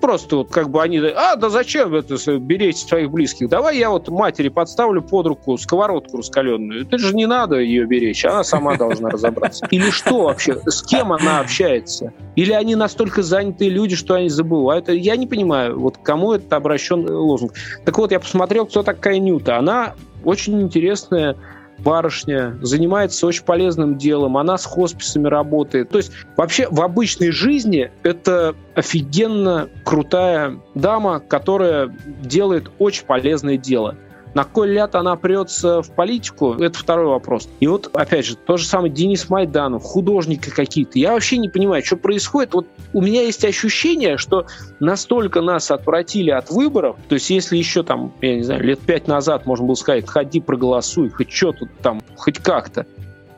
просто 0.03 0.35
вот 0.35 0.51
как 0.51 0.69
бы 0.69 0.81
они, 0.83 0.97
а, 0.97 1.37
да 1.37 1.49
зачем 1.49 1.95
это 1.95 2.17
беречь 2.37 2.75
своих 2.75 3.09
близких? 3.09 3.47
Давай 3.47 3.77
я 3.77 3.89
вот 3.89 4.09
матери 4.09 4.49
подставлю 4.49 5.01
под 5.01 5.27
руку 5.27 5.57
сковородку 5.57 6.17
раскаленную. 6.17 6.81
Это 6.81 6.97
же 6.97 7.15
не 7.15 7.25
надо 7.25 7.55
ее 7.59 7.85
беречь, 7.85 8.25
она 8.25 8.43
сама 8.43 8.75
должна 8.75 9.09
разобраться. 9.09 9.65
Или 9.71 9.91
что 9.91 10.23
вообще? 10.23 10.59
С 10.65 10.81
кем 10.83 11.13
она 11.13 11.39
общается? 11.39 12.11
Или 12.35 12.51
они 12.51 12.75
настолько 12.75 13.23
занятые 13.23 13.69
люди, 13.69 13.95
что 13.95 14.15
они 14.15 14.27
забывают? 14.27 14.89
Я 14.89 15.15
не 15.15 15.25
понимаю, 15.25 15.79
вот 15.79 15.97
кому 16.03 16.33
это 16.33 16.57
обращен 16.57 17.09
лозунг. 17.09 17.53
Так 17.85 17.97
вот, 17.97 18.11
я 18.11 18.19
посмотрел, 18.19 18.65
кто 18.65 18.83
такая 18.83 19.19
Нюта. 19.19 19.57
Она 19.57 19.93
очень 20.25 20.61
интересная 20.61 21.37
барышня, 21.79 22.57
занимается 22.61 23.25
очень 23.27 23.43
полезным 23.43 23.97
делом, 23.97 24.37
она 24.37 24.57
с 24.57 24.65
хосписами 24.65 25.27
работает. 25.27 25.89
То 25.89 25.97
есть 25.97 26.11
вообще 26.37 26.67
в 26.69 26.81
обычной 26.81 27.31
жизни 27.31 27.91
это 28.03 28.55
офигенно 28.75 29.69
крутая 29.83 30.59
дама, 30.75 31.19
которая 31.19 31.93
делает 32.05 32.71
очень 32.79 33.05
полезное 33.05 33.57
дело. 33.57 33.95
На 34.33 34.43
кой 34.43 34.69
ляд 34.69 34.95
она 34.95 35.15
прется 35.15 35.81
в 35.81 35.91
политику, 35.91 36.53
это 36.53 36.77
второй 36.77 37.07
вопрос. 37.07 37.47
И 37.59 37.67
вот, 37.67 37.89
опять 37.93 38.25
же, 38.25 38.35
то 38.35 38.57
же 38.57 38.65
самое 38.65 38.91
Денис 38.91 39.29
Майданов, 39.29 39.83
художники 39.83 40.49
какие-то. 40.49 40.97
Я 40.97 41.13
вообще 41.13 41.37
не 41.37 41.49
понимаю, 41.49 41.83
что 41.83 41.97
происходит. 41.97 42.53
Вот 42.53 42.67
у 42.93 43.01
меня 43.01 43.21
есть 43.21 43.45
ощущение, 43.45 44.17
что 44.17 44.47
настолько 44.79 45.41
нас 45.41 45.69
отвратили 45.69 46.31
от 46.31 46.49
выборов, 46.49 46.97
то 47.07 47.15
есть 47.15 47.29
если 47.29 47.57
еще 47.57 47.83
там, 47.83 48.13
я 48.21 48.35
не 48.35 48.43
знаю, 48.43 48.63
лет 48.63 48.79
пять 48.79 49.07
назад 49.07 49.45
можно 49.45 49.65
было 49.65 49.75
сказать, 49.75 50.07
ходи, 50.07 50.39
проголосуй, 50.39 51.09
хоть 51.09 51.31
что 51.31 51.51
тут 51.51 51.69
там, 51.81 52.01
хоть 52.15 52.39
как-то. 52.39 52.85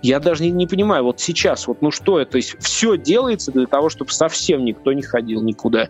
Я 0.06 0.20
даже 0.20 0.44
не, 0.44 0.52
не 0.52 0.68
понимаю, 0.68 1.04
вот 1.04 1.20
сейчас, 1.20 1.65
вот 1.65 1.82
ну 1.82 1.89
что 1.89 2.20
это, 2.20 2.34
то 2.34 2.38
есть 2.38 2.56
все 2.60 2.96
делается 2.96 3.52
для 3.52 3.65
того, 3.65 3.89
чтобы 3.89 4.12
совсем 4.12 4.63
никто 4.63 4.94
не 4.94 5.02
ходил 5.02 5.41
никуда. 5.41 5.89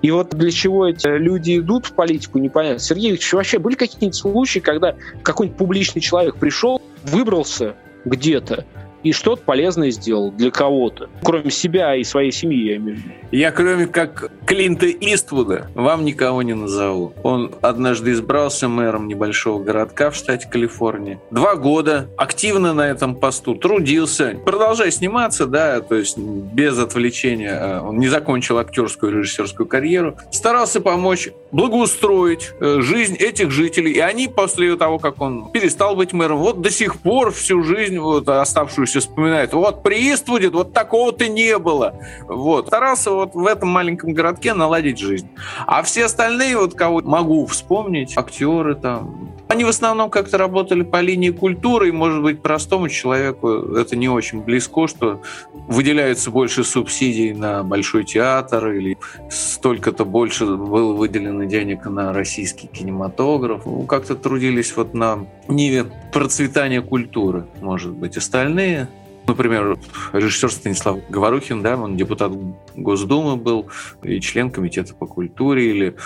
И 0.00 0.10
вот 0.10 0.30
для 0.30 0.50
чего 0.50 0.88
эти 0.88 1.06
люди 1.06 1.58
идут 1.58 1.84
в 1.84 1.92
политику, 1.92 2.38
непонятно. 2.38 2.78
Сергей 2.78 3.20
вообще 3.32 3.58
были 3.58 3.74
какие-нибудь 3.74 4.14
случаи, 4.14 4.60
когда 4.60 4.94
какой-нибудь 5.22 5.58
публичный 5.58 6.00
человек 6.00 6.36
пришел, 6.36 6.80
выбрался 7.04 7.74
где-то, 8.06 8.64
и 9.02 9.12
что-то 9.12 9.42
полезное 9.42 9.90
сделал 9.90 10.30
для 10.30 10.50
кого-то, 10.50 11.08
кроме 11.22 11.50
себя 11.50 11.96
и 11.96 12.04
своей 12.04 12.32
семьи, 12.32 12.70
я 12.70 12.76
имею 12.76 12.96
в 12.96 13.00
виду. 13.00 13.14
Я, 13.32 13.52
кроме 13.52 13.86
как 13.86 14.32
Клинта 14.44 14.90
Иствуда, 14.90 15.68
вам 15.74 16.04
никого 16.04 16.42
не 16.42 16.54
назову. 16.54 17.14
Он 17.22 17.54
однажды 17.62 18.10
избрался 18.12 18.66
мэром 18.68 19.06
небольшого 19.06 19.62
городка 19.62 20.10
в 20.10 20.16
штате 20.16 20.48
Калифорния. 20.48 21.20
Два 21.30 21.54
года 21.54 22.08
активно 22.16 22.74
на 22.74 22.88
этом 22.88 23.14
посту 23.14 23.54
трудился, 23.54 24.36
продолжая 24.44 24.90
сниматься, 24.90 25.46
да, 25.46 25.80
то 25.80 25.94
есть 25.94 26.18
без 26.18 26.76
отвлечения. 26.78 27.52
А, 27.52 27.82
он 27.82 27.98
не 27.98 28.08
закончил 28.08 28.58
актерскую 28.58 29.12
и 29.12 29.16
режиссерскую 29.18 29.68
карьеру. 29.68 30.16
Старался 30.32 30.80
помочь 30.80 31.30
благоустроить 31.52 32.50
э, 32.60 32.80
жизнь 32.80 33.14
этих 33.14 33.52
жителей. 33.52 33.92
И 33.92 34.00
они 34.00 34.26
после 34.26 34.74
того, 34.76 34.98
как 34.98 35.20
он 35.20 35.52
перестал 35.52 35.94
быть 35.94 36.12
мэром, 36.12 36.38
вот 36.38 36.60
до 36.62 36.70
сих 36.70 36.98
пор 36.98 37.32
всю 37.32 37.62
жизнь, 37.62 37.98
вот 37.98 38.28
оставшуюся, 38.28 38.89
вспоминают. 38.98 39.52
Вот 39.52 39.84
при 39.84 40.12
Иствуде 40.12 40.48
вот 40.48 40.72
такого-то 40.72 41.28
не 41.28 41.56
было. 41.58 41.94
Вот. 42.26 42.66
Старался 42.66 43.12
вот 43.12 43.34
в 43.34 43.46
этом 43.46 43.68
маленьком 43.68 44.12
городке 44.12 44.52
наладить 44.54 44.98
жизнь. 44.98 45.28
А 45.66 45.82
все 45.82 46.06
остальные, 46.06 46.58
вот 46.58 46.74
кого 46.74 47.00
могу 47.02 47.46
вспомнить, 47.46 48.16
актеры 48.16 48.74
там, 48.74 49.30
они 49.50 49.64
в 49.64 49.68
основном 49.68 50.10
как-то 50.10 50.38
работали 50.38 50.82
по 50.82 51.00
линии 51.00 51.30
культуры, 51.30 51.88
и, 51.88 51.92
может 51.92 52.22
быть, 52.22 52.40
простому 52.40 52.88
человеку 52.88 53.48
это 53.76 53.96
не 53.96 54.08
очень 54.08 54.42
близко, 54.42 54.86
что 54.86 55.22
выделяется 55.66 56.30
больше 56.30 56.62
субсидий 56.62 57.32
на 57.32 57.64
Большой 57.64 58.04
театр, 58.04 58.70
или 58.70 58.96
столько-то 59.28 60.04
больше 60.04 60.46
было 60.46 60.92
выделено 60.92 61.44
денег 61.44 61.84
на 61.86 62.12
российский 62.12 62.68
кинематограф. 62.68 63.66
Ну, 63.66 63.82
как-то 63.86 64.14
трудились 64.14 64.76
вот 64.76 64.94
на 64.94 65.26
Ниве 65.48 65.86
процветание 66.12 66.80
культуры, 66.80 67.46
может 67.60 67.90
быть. 67.90 68.16
Остальные 68.16 68.88
Например, 69.26 69.78
режиссер 70.12 70.50
Станислав 70.50 70.98
Говорухин, 71.08 71.62
да, 71.62 71.76
он 71.76 71.96
депутат 71.96 72.32
Госдумы 72.74 73.36
был 73.36 73.68
и 74.02 74.18
член 74.18 74.50
комитета 74.50 74.94
по 74.94 75.06
культуре 75.06 75.70
или 75.70 75.96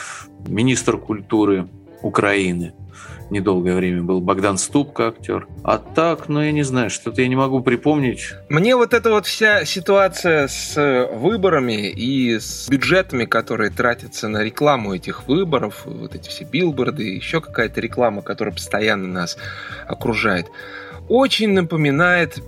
министр 0.47 0.99
культуры 0.99 1.69
Украины 2.05 2.75
недолгое 3.31 3.75
время 3.75 4.03
был 4.03 4.21
Богдан 4.21 4.59
Ступка 4.59 5.09
актер. 5.09 5.49
А 5.63 5.79
так, 5.79 6.29
ну 6.29 6.43
я 6.43 6.53
не 6.53 6.63
знаю, 6.63 6.91
что-то 6.91 7.23
я 7.23 7.29
не 7.29 7.37
могу 7.37 7.63
припомнить. 7.63 8.35
Мне 8.49 8.77
вот 8.77 8.95
эта 8.95 9.11
вот 9.11 9.27
вся 9.27 9.65
ситуация 9.65 10.47
с 10.47 11.09
выборами 11.13 11.89
и 11.89 12.39
с 12.39 12.69
бюджетами, 12.69 13.25
которые 13.25 13.71
тратятся 13.71 14.29
на 14.29 14.43
рекламу 14.45 14.95
этих 14.95 15.27
выборов, 15.27 15.83
вот 15.87 16.15
эти 16.15 16.29
все 16.29 16.45
билборды, 16.45 17.05
еще 17.05 17.41
какая-то 17.41 17.81
реклама, 17.81 18.23
которая 18.23 18.55
постоянно 18.55 19.09
нас 19.09 19.37
окружает, 19.87 20.47
очень 21.09 21.51
напоминает 21.53 22.43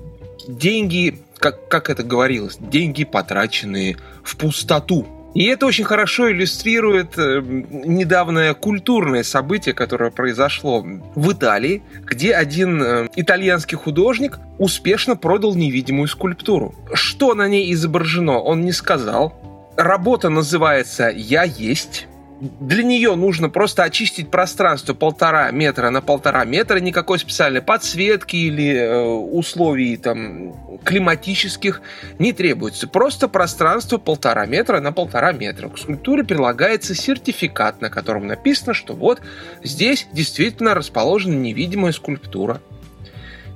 деньги, 0.46 1.18
как, 1.38 1.68
как 1.68 1.90
это 1.90 2.02
говорилось, 2.02 2.58
деньги, 2.60 3.04
потраченные 3.04 3.96
в 4.22 4.36
пустоту. 4.36 5.15
И 5.36 5.44
это 5.44 5.66
очень 5.66 5.84
хорошо 5.84 6.32
иллюстрирует 6.32 7.18
э, 7.18 7.42
недавнее 7.44 8.54
культурное 8.54 9.22
событие, 9.22 9.74
которое 9.74 10.10
произошло 10.10 10.82
в 11.14 11.32
Италии, 11.32 11.82
где 12.06 12.32
один 12.32 12.82
э, 12.82 13.08
итальянский 13.16 13.76
художник 13.76 14.38
успешно 14.56 15.14
продал 15.14 15.54
невидимую 15.54 16.08
скульптуру. 16.08 16.74
Что 16.94 17.34
на 17.34 17.48
ней 17.48 17.70
изображено, 17.74 18.38
он 18.38 18.62
не 18.62 18.72
сказал. 18.72 19.38
Работа 19.76 20.30
называется 20.30 21.12
«Я 21.14 21.42
есть» 21.42 22.08
для 22.40 22.82
нее 22.82 23.14
нужно 23.14 23.48
просто 23.48 23.82
очистить 23.84 24.30
пространство 24.30 24.92
полтора 24.92 25.50
метра 25.50 25.88
на 25.90 26.02
полтора 26.02 26.44
метра, 26.44 26.78
никакой 26.80 27.18
специальной 27.18 27.62
подсветки 27.62 28.36
или 28.36 28.74
э, 28.74 29.02
условий 29.04 29.96
там 29.96 30.54
климатических 30.84 31.80
не 32.18 32.32
требуется. 32.32 32.88
Просто 32.88 33.28
пространство 33.28 33.96
полтора 33.96 34.44
метра 34.44 34.80
на 34.80 34.92
полтора 34.92 35.32
метра. 35.32 35.68
К 35.68 35.78
скульптуре 35.78 36.24
прилагается 36.24 36.94
сертификат, 36.94 37.80
на 37.80 37.88
котором 37.88 38.26
написано, 38.26 38.74
что 38.74 38.92
вот 38.92 39.22
здесь 39.62 40.06
действительно 40.12 40.74
расположена 40.74 41.34
невидимая 41.34 41.92
скульптура. 41.92 42.60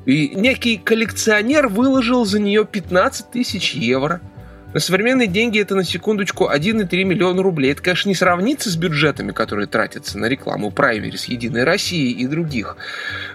И 0.06 0.28
некий 0.34 0.78
коллекционер 0.78 1.68
выложил 1.68 2.24
за 2.24 2.38
нее 2.38 2.64
15 2.64 3.30
тысяч 3.30 3.74
евро– 3.74 4.22
на 4.72 4.80
современные 4.80 5.26
деньги 5.26 5.60
это 5.60 5.74
на 5.74 5.84
секундочку 5.84 6.48
1,3 6.48 7.04
миллиона 7.04 7.42
рублей. 7.42 7.72
Это, 7.72 7.82
конечно, 7.82 8.08
не 8.08 8.14
сравнится 8.14 8.70
с 8.70 8.76
бюджетами, 8.76 9.32
которые 9.32 9.66
тратятся 9.66 10.18
на 10.18 10.26
рекламу 10.26 10.70
праймерис 10.70 11.24
Единой 11.24 11.64
России 11.64 12.10
и 12.12 12.26
других 12.26 12.76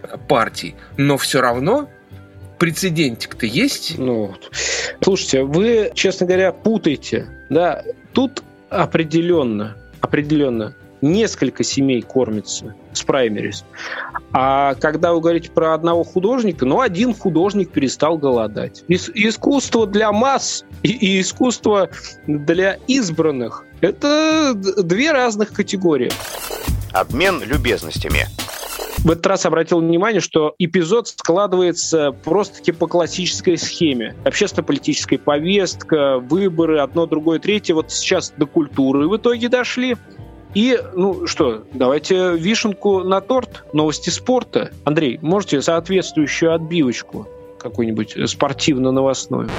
э, 0.03 0.17
партий. 0.27 0.75
Но 0.97 1.17
все 1.17 1.41
равно 1.41 1.89
прецедентик-то 2.57 3.45
есть. 3.45 3.97
Ну, 3.97 4.35
слушайте, 5.01 5.43
вы, 5.43 5.91
честно 5.93 6.25
говоря, 6.25 6.51
путаете. 6.53 7.27
Да, 7.49 7.83
тут 8.13 8.41
определенно, 8.69 9.75
определенно 9.99 10.73
несколько 11.05 11.63
семей 11.63 12.01
кормится 12.01 12.75
с 12.93 13.03
праймерис. 13.03 13.63
А 14.33 14.75
когда 14.75 15.13
вы 15.13 15.21
говорите 15.21 15.51
про 15.51 15.73
одного 15.73 16.03
художника, 16.03 16.65
ну, 16.65 16.81
один 16.81 17.13
художник 17.13 17.71
перестал 17.71 18.17
голодать. 18.17 18.83
Ис- 18.89 19.11
искусство 19.13 19.87
для 19.87 20.11
масс 20.11 20.65
и, 20.83 20.89
и 20.91 21.21
искусство 21.21 21.89
для 22.27 22.79
избранных– 22.87 23.63
это 23.81 24.53
две 24.55 25.11
разных 25.11 25.53
категории. 25.53 26.11
Обмен 26.91 27.41
любезностями. 27.43 28.25
В 28.99 29.11
этот 29.11 29.27
раз 29.27 29.45
обратил 29.45 29.81
внимание, 29.81 30.19
что 30.19 30.55
эпизод 30.57 31.09
складывается 31.09 32.11
просто-таки 32.11 32.71
по 32.71 32.87
классической 32.87 33.55
схеме. 33.55 34.15
Общественно-политическая 34.23 35.19
повестка, 35.19 36.17
выборы, 36.17 36.79
одно, 36.79 37.05
другое, 37.05 37.37
третье. 37.37 37.75
Вот 37.75 37.91
сейчас 37.91 38.33
до 38.35 38.47
культуры 38.47 39.07
в 39.07 39.15
итоге 39.15 39.47
дошли. 39.47 39.95
И, 40.55 40.81
ну 40.95 41.27
что, 41.27 41.63
давайте 41.73 42.37
вишенку 42.37 43.03
на 43.03 43.19
торт, 43.19 43.65
новости 43.73 44.09
спорта. 44.09 44.71
Андрей, 44.85 45.19
можете 45.21 45.61
соответствующую 45.61 46.55
отбивочку 46.55 47.27
какую-нибудь 47.59 48.29
спортивно-новостную? 48.29 49.49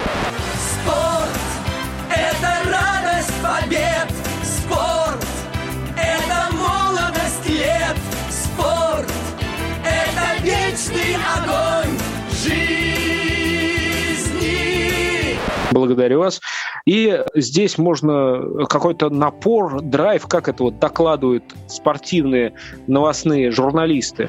Благодарю 15.87 16.21
вас. 16.21 16.41
И 16.85 17.23
здесь 17.35 17.79
можно 17.79 18.67
какой-то 18.69 19.09
напор, 19.11 19.83
драйв, 19.83 20.27
как 20.27 20.49
это 20.49 20.65
вот 20.65 20.79
докладывают 20.79 21.45
спортивные 21.69 22.55
новостные 22.87 23.51
журналисты. 23.51 24.29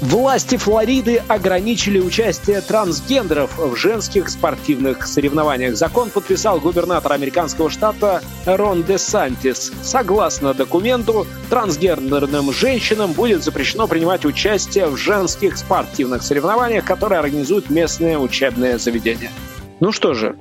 Власти 0.00 0.56
Флориды 0.56 1.22
ограничили 1.28 1.98
участие 1.98 2.60
трансгендеров 2.60 3.58
в 3.58 3.76
женских 3.76 4.28
спортивных 4.28 5.06
соревнованиях. 5.06 5.76
Закон 5.76 6.10
подписал 6.10 6.60
губернатор 6.60 7.12
американского 7.12 7.70
штата 7.70 8.22
Рон 8.46 8.82
де 8.82 8.98
Сантис. 8.98 9.72
Согласно 9.82 10.54
документу, 10.54 11.26
трансгендерным 11.50 12.52
женщинам 12.52 13.12
будет 13.12 13.44
запрещено 13.44 13.86
принимать 13.86 14.24
участие 14.24 14.86
в 14.86 14.96
женских 14.96 15.56
спортивных 15.56 16.22
соревнованиях, 16.22 16.84
которые 16.84 17.18
организуют 17.18 17.70
местные 17.70 18.18
учебные 18.18 18.78
заведения. 18.78 19.30
Ну 19.80 19.92
что 19.92 20.14
же, 20.14 20.36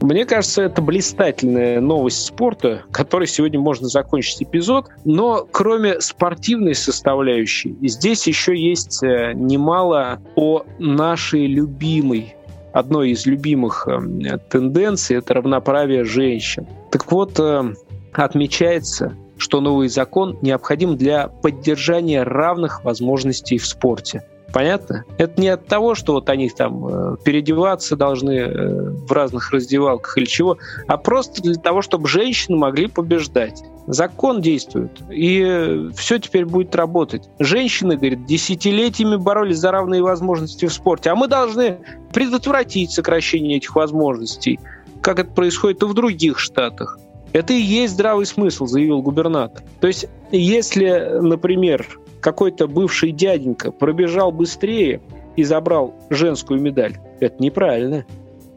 мне 0.00 0.24
кажется, 0.24 0.62
это 0.62 0.80
блистательная 0.80 1.80
новость 1.80 2.24
спорта, 2.24 2.82
которой 2.90 3.26
сегодня 3.26 3.60
можно 3.60 3.88
закончить 3.88 4.42
эпизод. 4.42 4.86
Но 5.04 5.46
кроме 5.50 6.00
спортивной 6.00 6.74
составляющей, 6.74 7.76
здесь 7.82 8.26
еще 8.26 8.56
есть 8.56 9.02
э, 9.02 9.32
немало 9.34 10.20
о 10.36 10.64
нашей 10.78 11.46
любимой 11.46 12.34
одной 12.72 13.10
из 13.10 13.26
любимых 13.26 13.88
э, 13.88 14.38
тенденций– 14.48 15.16
это 15.18 15.34
равноправие 15.34 16.04
женщин. 16.04 16.66
Так 16.90 17.10
вот, 17.10 17.38
э, 17.38 17.74
отмечается, 18.12 19.14
что 19.36 19.60
новый 19.60 19.88
закон 19.88 20.38
необходим 20.40 20.96
для 20.96 21.28
поддержания 21.28 22.22
равных 22.22 22.84
возможностей 22.84 23.58
в 23.58 23.66
спорте. 23.66 24.22
Понятно? 24.52 25.04
Это 25.18 25.40
не 25.40 25.48
от 25.48 25.66
того, 25.66 25.94
что 25.94 26.14
вот 26.14 26.28
они 26.28 26.48
там 26.48 26.86
э, 26.86 27.16
переодеваться 27.22 27.96
должны 27.96 28.32
э, 28.32 28.90
в 28.90 29.12
разных 29.12 29.50
раздевалках 29.52 30.18
или 30.18 30.24
чего, 30.24 30.58
а 30.88 30.96
просто 30.96 31.42
для 31.42 31.54
того, 31.54 31.82
чтобы 31.82 32.08
женщины 32.08 32.56
могли 32.56 32.88
побеждать. 32.88 33.62
Закон 33.86 34.40
действует, 34.40 34.90
и 35.10 35.88
все 35.96 36.18
теперь 36.18 36.46
будет 36.46 36.74
работать. 36.76 37.28
Женщины, 37.38 37.96
говорит, 37.96 38.24
десятилетиями 38.26 39.16
боролись 39.16 39.58
за 39.58 39.72
равные 39.72 40.02
возможности 40.02 40.66
в 40.66 40.72
спорте, 40.72 41.10
а 41.10 41.14
мы 41.14 41.28
должны 41.28 41.78
предотвратить 42.12 42.90
сокращение 42.90 43.56
этих 43.56 43.74
возможностей, 43.74 44.60
как 45.00 45.18
это 45.18 45.30
происходит 45.30 45.82
и 45.82 45.86
в 45.86 45.94
других 45.94 46.38
штатах. 46.38 46.98
Это 47.32 47.52
и 47.52 47.60
есть 47.60 47.94
здравый 47.94 48.26
смысл, 48.26 48.66
заявил 48.66 49.02
губернатор. 49.02 49.62
То 49.80 49.86
есть, 49.86 50.06
если, 50.32 51.18
например, 51.20 51.86
какой-то 52.20 52.68
бывший 52.68 53.12
дяденька 53.12 53.70
пробежал 53.70 54.32
быстрее 54.32 55.00
и 55.36 55.44
забрал 55.44 55.94
женскую 56.10 56.60
медаль. 56.60 56.98
Это 57.20 57.42
неправильно. 57.42 58.04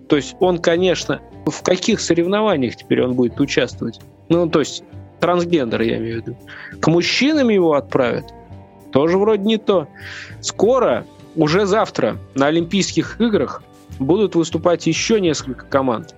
То 0.07 0.17
есть 0.17 0.35
он, 0.39 0.59
конечно, 0.59 1.21
в 1.45 1.63
каких 1.63 1.99
соревнованиях 1.99 2.75
теперь 2.75 3.03
он 3.03 3.13
будет 3.13 3.39
участвовать? 3.39 3.99
Ну, 4.29 4.49
то 4.49 4.59
есть 4.59 4.83
трансгендер, 5.19 5.81
я 5.81 5.97
имею 5.97 6.21
в 6.21 6.27
виду. 6.27 6.37
К 6.79 6.87
мужчинам 6.87 7.49
его 7.49 7.73
отправят? 7.73 8.25
Тоже 8.91 9.17
вроде 9.17 9.43
не 9.43 9.57
то. 9.57 9.87
Скоро, 10.41 11.05
уже 11.35 11.65
завтра, 11.65 12.17
на 12.35 12.47
Олимпийских 12.47 13.19
играх 13.19 13.63
будут 13.99 14.35
выступать 14.35 14.85
еще 14.87 15.19
несколько 15.19 15.65
команд. 15.65 16.15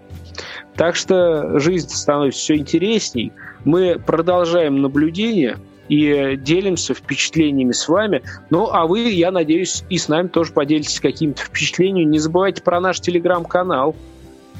Так 0.75 0.95
что 0.95 1.59
жизнь 1.59 1.89
становится 1.89 2.39
все 2.39 2.57
интересней. 2.57 3.31
Мы 3.63 3.99
продолжаем 3.99 4.81
наблюдение– 4.81 5.57
и 5.89 6.37
делимся 6.37 6.93
впечатлениями 6.93 7.71
с 7.71 7.87
вами. 7.87 8.23
Ну, 8.49 8.69
а 8.71 8.87
вы, 8.87 9.09
я 9.09 9.31
надеюсь, 9.31 9.83
и 9.89 9.97
с 9.97 10.07
нами 10.07 10.27
тоже 10.27 10.53
поделитесь 10.53 10.99
какими-то 10.99 11.43
впечатлениями. 11.43 12.09
Не 12.09 12.19
забывайте 12.19 12.61
про 12.61 12.79
наш 12.79 12.99
телеграм-канал. 12.99 13.95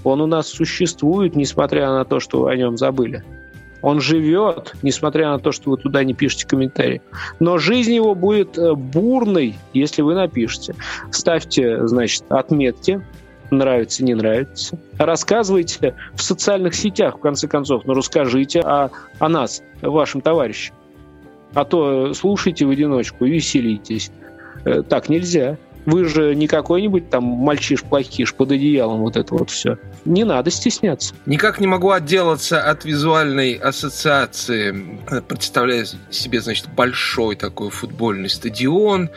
Он 0.04 0.22
у 0.22 0.28
нас 0.28 0.48
существует, 0.48 1.36
несмотря 1.36 1.90
на 1.90 2.06
то, 2.06 2.20
что 2.20 2.42
вы 2.42 2.52
о 2.52 2.56
нем 2.56 2.78
забыли. 2.78 3.24
Он 3.82 4.02
живет, 4.02 4.74
несмотря 4.82 5.30
на 5.30 5.40
то, 5.40 5.52
что 5.52 5.72
вы 5.72 5.78
туда 5.78 6.04
не 6.04 6.14
пишете 6.14 6.48
комментарии. 6.48 7.02
Но 7.40 7.58
жизнь 7.58 7.94
его 7.94 8.16
будет 8.16 8.58
э, 8.58 8.74
бурной, 8.74 9.56
если 9.74 10.02
вы 10.02 10.16
напишете. 10.16 10.76
Ставьте, 11.12 11.86
значит, 11.86 12.24
отметки, 12.30 13.02
нравится, 13.52 14.04
не 14.04 14.16
нравится. 14.16 14.80
Рассказывайте 14.98 15.96
в 16.16 16.22
социальных 16.22 16.74
сетях, 16.74 17.18
в 17.18 17.20
конце 17.20 17.48
концов. 17.48 17.84
Ну, 17.86 17.94
расскажите 17.94 18.62
о, 18.62 18.90
о 19.20 19.30
нас, 19.30 19.62
вашим 19.82 20.22
товарищам. 20.22 20.76
А 21.56 21.64
то 21.64 22.14
слушайте 22.14 22.66
в 22.66 22.70
одиночку 22.70 23.26
и 23.26 23.32
веселитесь. 23.32 24.12
Э, 24.66 24.84
так 24.88 25.10
нельзя. 25.10 25.58
Вы 25.86 26.06
же 26.06 26.36
не 26.36 26.48
какой-нибудь 26.48 27.10
там 27.10 27.24
мальчиш-плохиш 27.24 28.34
под 28.34 28.52
одеялом 28.52 29.02
вот 29.02 29.16
это 29.16 29.36
вот 29.36 29.52
все. 29.52 29.78
Не 30.04 30.24
надо 30.24 30.50
стесняться. 30.50 31.14
Никак 31.28 31.60
не 31.60 31.68
могу 31.68 31.92
отделаться 31.92 32.62
от 32.62 32.86
визуальной 32.86 33.54
ассоциации. 33.54 35.00
Представляю 35.28 35.86
себе, 36.10 36.42
значит, 36.42 36.68
большой 36.76 37.36
такой 37.36 37.70
футбольный 37.70 38.30
стадион, 38.30 39.10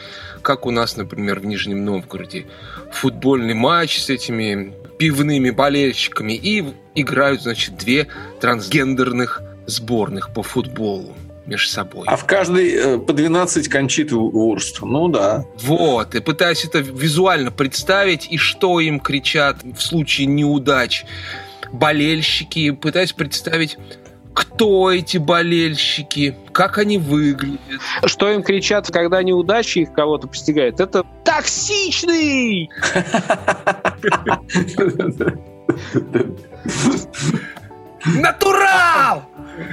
как 0.42 0.66
у 0.66 0.70
нас, 0.70 0.96
например, 0.96 1.40
в 1.40 1.46
Нижнем 1.46 1.84
Новгороде. 1.84 2.46
Футбольный 2.92 3.54
матч 3.54 4.00
с 4.00 4.10
этими 4.10 4.74
пивными 4.98 5.50
болельщиками 5.50 6.34
и 6.34 6.64
играют, 6.94 7.42
значит, 7.42 7.78
две 7.78 8.08
трансгендерных 8.40 9.42
сборных 9.66 10.34
по 10.34 10.42
футболу 10.42 11.16
между 11.48 11.70
собой. 11.70 12.04
А 12.06 12.16
в 12.16 12.24
каждой 12.24 12.74
э, 12.74 12.98
по 12.98 13.12
12 13.12 13.68
кончит 13.68 14.12
Вурст. 14.12 14.80
Ну 14.82 15.08
да. 15.08 15.44
Вот. 15.62 16.14
И 16.14 16.20
пытаюсь 16.20 16.64
это 16.64 16.78
визуально 16.78 17.50
представить, 17.50 18.28
и 18.30 18.36
что 18.36 18.80
им 18.80 19.00
кричат 19.00 19.62
в 19.62 19.80
случае 19.80 20.26
неудач 20.26 21.04
болельщики. 21.72 22.70
Пытаюсь 22.70 23.12
представить, 23.12 23.78
кто 24.34 24.92
эти 24.92 25.18
болельщики, 25.18 26.36
как 26.52 26.78
они 26.78 26.98
выглядят. 26.98 27.60
Что 28.04 28.30
им 28.30 28.42
кричат, 28.42 28.90
когда 28.90 29.22
неудачи 29.22 29.80
их 29.80 29.92
кого-то 29.92 30.28
постигает? 30.28 30.80
Это 30.80 31.04
токсичный! 31.24 32.70
Натурал! 38.04 39.24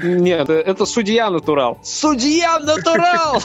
Нет, 0.04 0.50
это 0.50 0.86
судья 0.86 1.30
натурал. 1.30 1.78
Судья 1.84 2.60
натурал! 2.60 3.42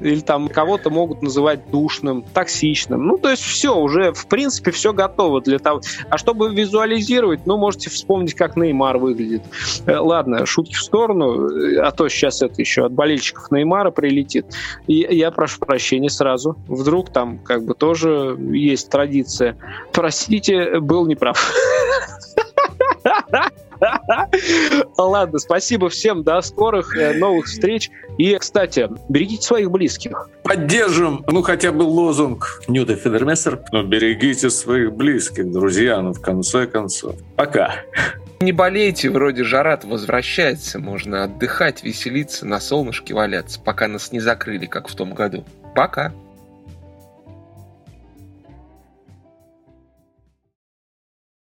Или 0.00 0.20
там 0.20 0.48
кого-то 0.48 0.90
могут 0.90 1.22
называть 1.22 1.70
душным, 1.70 2.22
токсичным. 2.22 3.06
Ну, 3.06 3.18
то 3.18 3.30
есть 3.30 3.42
все, 3.42 3.76
уже, 3.76 4.12
в 4.12 4.26
принципе, 4.26 4.70
все 4.70 4.92
готово 4.92 5.40
для 5.40 5.58
того. 5.58 5.80
А 6.08 6.18
чтобы 6.18 6.54
визуализировать, 6.54 7.46
ну, 7.46 7.56
можете 7.56 7.90
вспомнить, 7.90 8.34
как 8.34 8.56
Неймар 8.56 8.98
выглядит. 8.98 9.42
Э, 9.86 9.96
ладно, 9.96 10.46
шутки 10.46 10.74
в 10.74 10.82
сторону, 10.82 11.48
э, 11.48 11.80
а 11.80 11.90
то 11.90 12.08
сейчас 12.08 12.42
это 12.42 12.60
еще 12.60 12.84
от 12.84 12.92
болельщиков 12.92 13.50
Неймара 13.50 13.90
прилетит. 13.90 14.46
И 14.86 14.94
я 15.10 15.30
прошу 15.32 15.58
прощения 15.60 16.10
сразу. 16.10 16.56
Вдруг 16.68 17.10
там 17.10 17.38
как 17.38 17.64
бы 17.64 17.74
тоже 17.74 18.36
есть 18.52 18.90
традиция. 18.90 19.56
Простите, 19.92 20.78
был 20.78 21.06
неправ. 21.06 21.52
Ладно, 24.96 25.38
спасибо 25.38 25.88
всем, 25.88 26.22
до 26.22 26.40
скорых 26.40 26.96
э, 26.96 27.14
новых 27.14 27.46
встреч. 27.46 27.90
И, 28.16 28.36
кстати, 28.36 28.88
берегите 29.08 29.42
своих 29.42 29.70
близких. 29.70 30.28
Поддержим, 30.42 31.24
ну, 31.28 31.42
хотя 31.42 31.70
бы 31.70 31.82
лозунг 31.82 32.62
Ньюта 32.66 32.96
Федермессер. 32.96 33.60
Ну, 33.70 33.84
берегите 33.84 34.50
своих 34.50 34.92
близких, 34.92 35.50
друзья, 35.52 36.00
ну, 36.00 36.12
в 36.12 36.20
конце 36.20 36.66
концов. 36.66 37.14
Пока. 37.36 37.76
Не 38.40 38.52
болейте, 38.52 39.10
вроде 39.10 39.44
жара 39.44 39.78
возвращается, 39.82 40.78
можно 40.78 41.24
отдыхать, 41.24 41.82
веселиться, 41.82 42.46
на 42.46 42.60
солнышке 42.60 43.12
валяться, 43.12 43.60
пока 43.60 43.88
нас 43.88 44.12
не 44.12 44.20
закрыли, 44.20 44.66
как 44.66 44.88
в 44.88 44.94
том 44.94 45.12
году. 45.12 45.44
Пока. 45.74 46.12